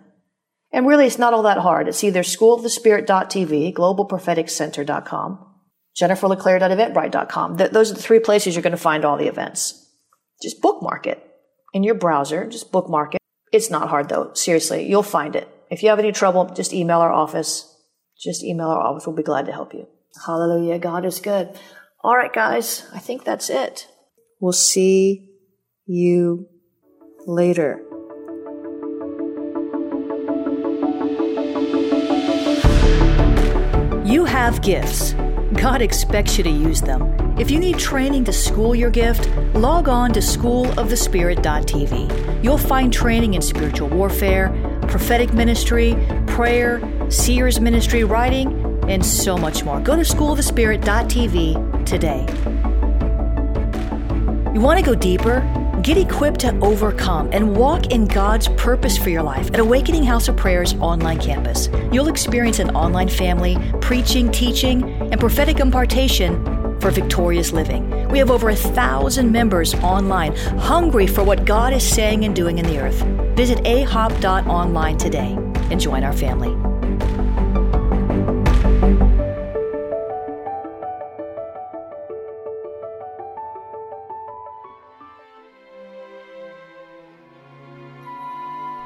And 0.72 0.88
really, 0.88 1.06
it's 1.06 1.20
not 1.20 1.34
all 1.34 1.44
that 1.44 1.58
hard. 1.58 1.88
It's 1.88 2.04
either 2.04 2.22
schoolofthespirit.tv, 2.22 3.74
globalpropheticcenter.com, 3.74 5.46
jenniferleclaire.eventbrite.com. 6.02 7.58
Th- 7.58 7.72
those 7.72 7.92
are 7.92 7.94
the 7.94 8.02
three 8.02 8.20
places 8.20 8.56
you're 8.56 8.64
going 8.64 8.72
to 8.72 8.78
find 8.78 9.04
all 9.04 9.18
the 9.18 9.28
events. 9.28 9.86
Just 10.42 10.62
bookmark 10.62 11.08
it 11.08 11.22
in 11.74 11.84
your 11.84 11.96
browser. 11.96 12.48
Just 12.48 12.72
bookmark 12.72 13.16
it. 13.16 13.22
It's 13.52 13.70
not 13.70 13.90
hard 13.90 14.10
though. 14.10 14.34
Seriously, 14.34 14.90
you'll 14.90 15.04
find 15.04 15.36
it. 15.36 15.48
If 15.70 15.84
you 15.84 15.90
have 15.90 16.00
any 16.00 16.14
trouble, 16.14 16.46
just 16.46 16.74
email 16.74 17.00
our 17.00 17.12
office 17.12 17.71
just 18.22 18.44
email 18.44 18.68
our 18.68 18.80
office. 18.80 19.08
We'll 19.08 19.16
be 19.16 19.24
glad 19.24 19.48
to 19.48 19.52
help 19.52 19.74
you. 19.74 19.88
Hallelujah. 20.26 20.80
God 20.80 21.06
is 21.06 21.20
good. 21.20 21.50
All 22.04 22.16
right, 22.16 22.32
guys. 22.32 22.88
I 22.94 23.00
think 23.00 23.24
that's 23.24 23.50
it. 23.50 23.88
We'll 24.40 24.54
see 24.54 25.32
you 25.86 26.48
later. 27.26 27.82
You 34.06 34.26
have 34.26 34.62
gifts. 34.62 35.14
God 35.54 35.82
expects 35.82 36.38
you 36.38 36.44
to 36.44 36.50
use 36.50 36.82
them. 36.82 37.16
If 37.38 37.52
you 37.52 37.60
need 37.60 37.80
training 37.80 38.26
to 38.26 38.34
school 38.34 38.76
your 38.76 38.90
gift, 38.90 39.30
log 39.56 39.88
on 39.88 40.12
to 40.14 40.20
schoolofthespirit.tv. 40.20 42.44
You'll 42.44 42.58
find 42.58 42.92
training 42.92 43.36
in 43.36 43.42
spiritual 43.42 43.88
warfare, 43.90 44.50
prophetic 44.88 45.34
ministry, 45.34 45.96
prayer, 46.28 46.82
seers 47.12 47.60
ministry, 47.60 48.04
writing, 48.04 48.72
and 48.88 49.06
so 49.06 49.38
much 49.38 49.64
more. 49.64 49.80
Go 49.80 49.96
to 49.96 50.02
schoolofthespirit.tv 50.02 51.86
today. 51.86 52.26
You 54.54 54.60
want 54.60 54.80
to 54.80 54.86
go 54.86 54.96
deeper? 54.96 55.42
Get 55.82 55.98
equipped 55.98 56.42
to 56.42 56.58
overcome 56.60 57.30
and 57.32 57.56
walk 57.56 57.88
in 57.88 58.06
God's 58.06 58.48
purpose 58.50 58.98
for 58.98 59.10
your 59.10 59.24
life 59.24 59.48
at 59.48 59.60
Awakening 59.60 60.04
House 60.04 60.28
of 60.28 60.38
Prayer's 60.38 60.76
online 60.76 61.20
campus. 61.20 61.70
You'll 61.92 62.08
experience 62.08 62.60
an 62.60 62.76
online 62.76 63.10
family, 63.10 63.58
preaching, 63.82 64.32
teaching, 64.32 64.84
and 64.84 65.20
prophetic 65.20 65.60
impartation 65.60 66.46
for 66.80 66.92
victorious 66.92 67.52
living. 67.52 68.10
We 68.10 68.20
have 68.20 68.30
over 68.30 68.50
a 68.50 68.56
thousand 68.56 69.32
members 69.32 69.74
online, 69.76 70.36
hungry 70.36 71.08
for 71.08 71.24
what 71.24 71.46
God 71.46 71.74
is 71.74 71.88
saying 71.88 72.26
and 72.26 72.36
doing 72.36 72.60
in 72.60 72.66
the 72.66 72.80
earth. 72.80 73.02
Visit 73.36 73.60
ahop.online 73.60 74.98
today 74.98 75.34
and 75.72 75.80
join 75.80 76.04
our 76.04 76.14
family. 76.14 76.71